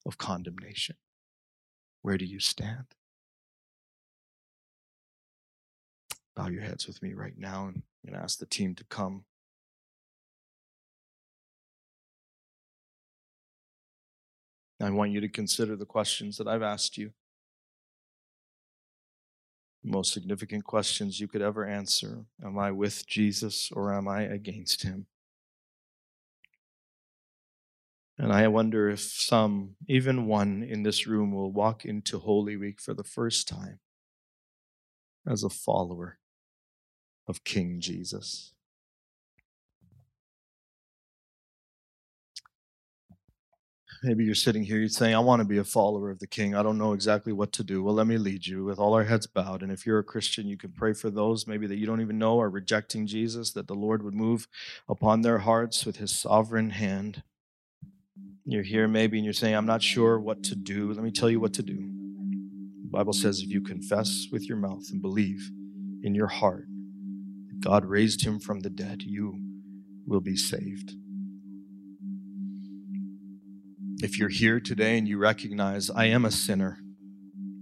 of 0.05 0.17
condemnation. 0.17 0.95
Where 2.01 2.17
do 2.17 2.25
you 2.25 2.39
stand? 2.39 2.85
Bow 6.35 6.47
your 6.47 6.63
heads 6.63 6.87
with 6.87 7.03
me 7.03 7.13
right 7.13 7.37
now 7.37 7.67
and 7.67 7.83
I'm 8.03 8.11
going 8.11 8.17
to 8.17 8.23
ask 8.23 8.39
the 8.39 8.47
team 8.47 8.73
to 8.75 8.83
come. 8.85 9.25
I 14.81 14.89
want 14.89 15.11
you 15.11 15.21
to 15.21 15.29
consider 15.29 15.75
the 15.75 15.85
questions 15.85 16.37
that 16.37 16.47
I've 16.47 16.63
asked 16.63 16.97
you. 16.97 17.11
Most 19.83 20.13
significant 20.13 20.63
questions 20.63 21.19
you 21.19 21.27
could 21.27 21.41
ever 21.41 21.65
answer 21.65 22.25
Am 22.43 22.57
I 22.59 22.71
with 22.71 23.07
Jesus 23.07 23.71
or 23.71 23.93
am 23.93 24.07
I 24.07 24.21
against 24.21 24.83
him? 24.83 25.07
And 28.17 28.31
I 28.31 28.47
wonder 28.49 28.87
if 28.87 28.99
some, 28.99 29.75
even 29.87 30.27
one 30.27 30.61
in 30.61 30.83
this 30.83 31.07
room, 31.07 31.31
will 31.31 31.51
walk 31.51 31.85
into 31.85 32.19
Holy 32.19 32.55
Week 32.55 32.79
for 32.79 32.93
the 32.93 33.03
first 33.03 33.47
time 33.47 33.79
as 35.27 35.43
a 35.43 35.49
follower 35.49 36.19
of 37.27 37.43
King 37.43 37.79
Jesus. 37.79 38.53
Maybe 44.03 44.23
you're 44.25 44.33
sitting 44.33 44.63
here, 44.63 44.77
you're 44.77 44.89
saying, 44.89 45.13
I 45.13 45.19
want 45.19 45.41
to 45.41 45.47
be 45.47 45.59
a 45.59 45.63
follower 45.63 46.09
of 46.09 46.17
the 46.17 46.25
King. 46.25 46.55
I 46.55 46.63
don't 46.63 46.79
know 46.79 46.93
exactly 46.93 47.33
what 47.33 47.51
to 47.53 47.63
do. 47.63 47.83
Well, 47.83 47.93
let 47.93 48.07
me 48.07 48.17
lead 48.17 48.47
you 48.47 48.63
with 48.63 48.79
all 48.79 48.95
our 48.95 49.03
heads 49.03 49.27
bowed. 49.27 49.61
And 49.61 49.71
if 49.71 49.85
you're 49.85 49.99
a 49.99 50.03
Christian, 50.03 50.47
you 50.47 50.57
can 50.57 50.71
pray 50.71 50.93
for 50.93 51.11
those 51.11 51.45
maybe 51.45 51.67
that 51.67 51.77
you 51.77 51.85
don't 51.85 52.01
even 52.01 52.17
know 52.17 52.39
are 52.39 52.49
rejecting 52.49 53.05
Jesus, 53.05 53.51
that 53.51 53.67
the 53.67 53.75
Lord 53.75 54.01
would 54.01 54.15
move 54.15 54.47
upon 54.89 55.21
their 55.21 55.37
hearts 55.39 55.85
with 55.85 55.97
his 55.97 56.11
sovereign 56.11 56.71
hand. 56.71 57.21
You're 58.43 58.63
here 58.63 58.87
maybe 58.87 59.19
and 59.19 59.23
you're 59.23 59.33
saying, 59.33 59.53
I'm 59.53 59.67
not 59.67 59.83
sure 59.83 60.19
what 60.19 60.43
to 60.45 60.55
do. 60.55 60.91
Let 60.91 61.03
me 61.03 61.11
tell 61.11 61.29
you 61.29 61.39
what 61.39 61.53
to 61.53 61.63
do. 61.63 61.75
The 61.75 62.89
Bible 62.89 63.13
says 63.13 63.41
if 63.41 63.49
you 63.49 63.61
confess 63.61 64.25
with 64.31 64.49
your 64.49 64.57
mouth 64.57 64.89
and 64.89 64.99
believe 64.99 65.47
in 66.01 66.15
your 66.15 66.27
heart 66.27 66.65
that 67.49 67.59
God 67.59 67.85
raised 67.85 68.25
him 68.25 68.39
from 68.39 68.61
the 68.61 68.71
dead, 68.71 69.03
you 69.03 69.39
will 70.07 70.21
be 70.21 70.35
saved. 70.35 70.95
If 74.03 74.17
you're 74.17 74.29
here 74.29 74.59
today 74.59 74.97
and 74.97 75.07
you 75.07 75.19
recognize, 75.19 75.91
I 75.91 76.05
am 76.05 76.25
a 76.25 76.31
sinner, 76.31 76.79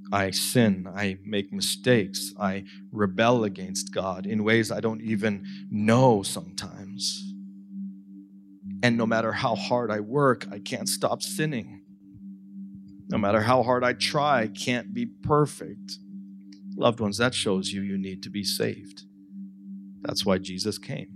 I 0.09 0.31
sin, 0.31 0.87
I 0.95 1.17
make 1.25 1.51
mistakes, 1.51 2.33
I 2.39 2.63
rebel 2.93 3.43
against 3.43 3.93
God 3.93 4.25
in 4.25 4.45
ways 4.45 4.71
I 4.71 4.79
don't 4.79 5.01
even 5.01 5.45
know 5.69 6.23
sometimes. 6.23 7.33
And 8.81 8.97
no 8.97 9.05
matter 9.05 9.33
how 9.33 9.55
hard 9.55 9.91
I 9.91 9.99
work, 9.99 10.47
I 10.49 10.59
can't 10.59 10.87
stop 10.87 11.21
sinning. 11.21 11.81
No 13.09 13.17
matter 13.17 13.41
how 13.41 13.61
hard 13.61 13.83
I 13.83 13.91
try, 13.91 14.43
I 14.43 14.47
can't 14.47 14.93
be 14.93 15.07
perfect. 15.07 15.97
Loved 16.77 17.01
ones, 17.01 17.17
that 17.17 17.33
shows 17.33 17.73
you 17.73 17.81
you 17.81 17.97
need 17.97 18.23
to 18.23 18.29
be 18.29 18.45
saved. 18.45 19.03
That's 20.03 20.25
why 20.25 20.37
Jesus 20.37 20.77
came. 20.77 21.09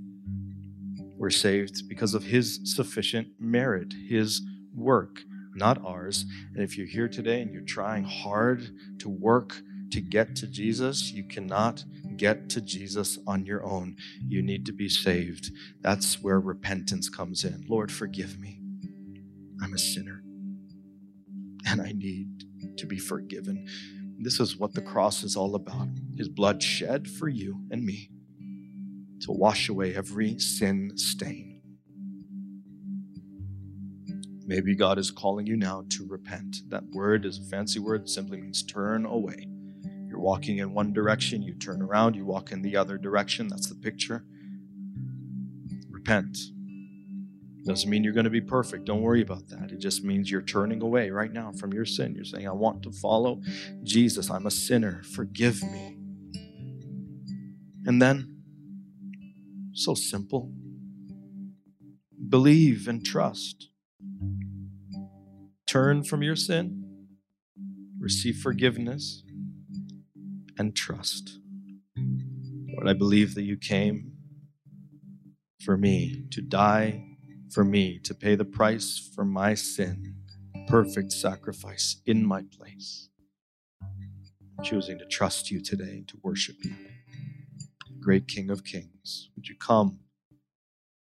We're 1.18 1.30
saved 1.30 1.88
because 1.88 2.14
of 2.14 2.26
his 2.26 2.60
sufficient 2.66 3.30
merit, 3.40 3.94
his 4.10 4.42
work, 4.76 5.22
not 5.56 5.84
ours. 5.86 6.26
And 6.54 6.64
if 6.64 6.78
you're 6.78 6.88
here 6.88 7.08
today 7.08 7.42
and 7.42 7.52
you're 7.52 7.62
trying 7.62 8.04
hard 8.04 8.70
to 9.00 9.10
work 9.10 9.62
to 9.92 10.02
get 10.02 10.36
to 10.38 10.48
Jesus, 10.48 11.12
you 11.12 11.24
cannot 11.24 11.84
get 12.18 12.50
to 12.50 12.62
Jesus 12.62 13.20
on 13.28 13.46
your 13.46 13.64
own. 13.64 13.96
You 14.28 14.42
need 14.42 14.66
to 14.66 14.74
be 14.74 14.90
saved. 14.90 15.52
That's 15.82 16.22
where 16.22 16.40
repentance 16.40 17.10
comes 17.10 17.44
in. 17.44 17.66
Lord, 17.68 17.92
forgive 17.92 18.40
me. 18.40 18.60
I'm 19.62 19.74
a 19.74 19.78
sinner 19.78 20.24
and 21.66 21.82
I 21.82 21.92
need 21.92 22.78
to 22.78 22.86
be 22.86 23.00
forgiven. 23.00 23.68
This 24.20 24.40
is 24.40 24.58
what 24.58 24.74
the 24.74 24.82
cross 24.82 25.24
is 25.24 25.36
all 25.36 25.56
about 25.56 25.88
His 26.18 26.30
blood 26.30 26.62
shed 26.62 27.08
for 27.08 27.28
you 27.28 27.62
and 27.72 27.84
me 27.84 28.10
to 29.22 29.32
wash 29.32 29.70
away 29.70 29.96
every 29.96 30.38
sin 30.40 30.94
stain. 30.96 31.53
Maybe 34.46 34.76
God 34.76 34.98
is 34.98 35.12
calling 35.12 35.48
you 35.48 35.56
now 35.56 35.86
to 35.90 36.06
repent. 36.08 36.58
That 36.70 36.84
word 36.92 37.26
is 37.26 37.40
a 37.40 37.44
fancy 37.44 37.80
word, 37.80 38.02
it 38.02 38.10
simply 38.10 38.42
means 38.42 38.64
turn 38.64 39.06
away. 39.06 39.48
You're 40.08 40.20
walking 40.20 40.58
in 40.58 40.74
one 40.74 40.94
direction, 40.94 41.42
you 41.42 41.54
turn 41.56 41.82
around, 41.82 42.16
you 42.16 42.26
walk 42.26 42.52
in 42.52 42.62
the 42.62 42.76
other 42.76 42.98
direction. 42.98 43.48
That's 43.48 43.70
the 43.70 43.76
picture. 43.76 44.26
Repent. 45.90 46.38
Doesn't 47.66 47.90
mean 47.90 48.04
you're 48.04 48.14
going 48.14 48.26
to 48.26 48.30
be 48.30 48.42
perfect. 48.42 48.86
Don't 48.86 49.02
worry 49.02 49.22
about 49.22 49.48
that. 49.48 49.72
It 49.72 49.80
just 49.80 50.04
means 50.04 50.30
you're 50.30 50.42
turning 50.42 50.82
away 50.82 51.10
right 51.10 51.32
now 51.32 51.54
from 51.54 51.72
your 51.72 51.86
sin. 51.86 52.14
You're 52.14 52.26
saying, 52.26 52.48
I 52.48 52.52
want 52.52 52.84
to 52.84 52.92
follow 52.92 53.42
Jesus. 53.84 54.30
I'm 54.30 54.46
a 54.46 54.52
sinner. 54.52 55.02
Forgive 55.04 55.64
me. 55.64 55.98
And 57.86 58.02
then, 58.02 58.42
so 59.74 59.94
simple 59.94 60.52
believe 62.34 62.88
and 62.88 63.06
trust. 63.06 63.70
Turn 65.74 66.04
from 66.04 66.22
your 66.22 66.36
sin, 66.36 67.08
receive 68.00 68.38
forgiveness, 68.38 69.24
and 70.56 70.76
trust. 70.76 71.40
Lord, 71.98 72.88
I 72.88 72.94
believe 72.94 73.34
that 73.34 73.42
you 73.42 73.58
came 73.58 74.12
for 75.66 75.76
me, 75.76 76.26
to 76.30 76.42
die 76.42 77.04
for 77.52 77.64
me, 77.64 77.98
to 78.04 78.14
pay 78.14 78.36
the 78.36 78.46
price 78.46 79.10
for 79.16 79.26
my 79.26 79.56
sin, 79.56 80.14
perfect 80.68 81.12
sacrifice 81.12 82.04
in 82.06 82.24
my 82.24 82.44
place. 82.56 83.10
choosing 84.62 85.00
to 85.00 85.06
trust 85.08 85.50
you 85.50 85.60
today, 85.60 85.86
and 85.86 86.08
to 86.08 86.20
worship 86.22 86.58
you. 86.64 86.76
Great 88.00 88.28
King 88.28 88.52
of 88.52 88.64
Kings, 88.64 89.32
would 89.36 89.48
you 89.48 89.56
come, 89.56 90.02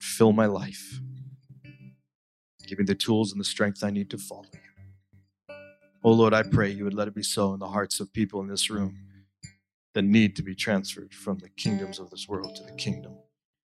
fill 0.01 0.31
my 0.31 0.47
life? 0.47 1.01
Give 2.71 2.79
me 2.79 2.85
the 2.85 2.95
tools 2.95 3.33
and 3.33 3.41
the 3.41 3.45
strength 3.45 3.83
I 3.83 3.91
need 3.91 4.11
to 4.11 4.17
follow 4.17 4.45
you. 4.53 5.57
Oh 6.05 6.13
Lord, 6.13 6.33
I 6.33 6.45
pray 6.45 6.71
you 6.71 6.85
would 6.85 6.95
let 6.95 7.09
it 7.09 7.17
be 7.17 7.23
so 7.25 7.53
in 7.53 7.59
the 7.59 7.67
hearts 7.67 7.99
of 7.99 8.13
people 8.13 8.41
in 8.41 8.47
this 8.47 8.71
room 8.71 8.97
that 9.93 10.03
need 10.03 10.37
to 10.37 10.43
be 10.45 10.55
transferred 10.55 11.13
from 11.13 11.39
the 11.39 11.49
kingdoms 11.49 11.99
of 11.99 12.11
this 12.11 12.29
world 12.29 12.55
to 12.55 12.63
the 12.63 12.77
kingdom 12.77 13.17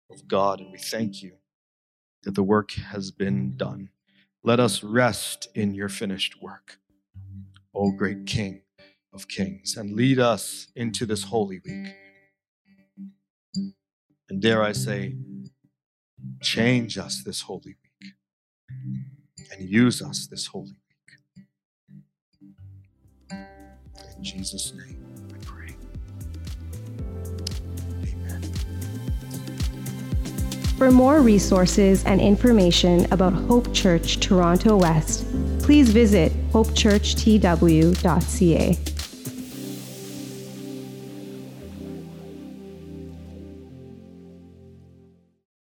of 0.10 0.26
God. 0.30 0.62
And 0.62 0.72
we 0.72 0.78
thank 0.78 1.22
you 1.22 1.34
that 2.24 2.36
the 2.36 2.42
work 2.42 2.72
has 2.72 3.12
been 3.12 3.58
done. 3.58 3.90
Let 4.46 4.62
us 4.62 4.82
rest 4.82 5.50
in 5.54 5.74
your 5.74 5.90
finished 5.90 6.42
work, 6.42 6.78
O 7.74 7.92
great 7.92 8.26
King 8.26 8.62
of 9.14 9.28
kings, 9.28 9.76
and 9.76 9.92
lead 9.92 10.20
us 10.20 10.68
into 10.74 11.06
this 11.06 11.24
holy 11.24 11.60
week. 11.66 11.94
And 14.30 14.42
dare 14.42 14.64
I 14.64 14.72
say, 14.72 15.18
change 16.42 16.98
us 16.98 17.24
this 17.24 17.42
holy 17.42 17.62
week 17.66 17.85
and 18.70 19.70
use 19.70 20.02
us 20.02 20.28
this 20.28 20.48
holy 20.48 20.72
week. 20.72 20.76
In 24.18 24.24
Jesus' 24.24 24.74
name, 24.74 25.06
I 25.34 25.38
pray. 25.46 25.76
Amen. 28.04 28.42
For 30.78 30.92
more 30.92 31.22
resources 31.22 32.04
and 32.06 32.22
information 32.22 33.12
about 33.12 33.34
Hope 33.34 33.74
Church 33.74 34.20
Toronto 34.20 34.78
West, 34.78 35.26
please 35.60 35.90
visit 35.90 36.32
hopechurchtw.ca. 36.52 38.95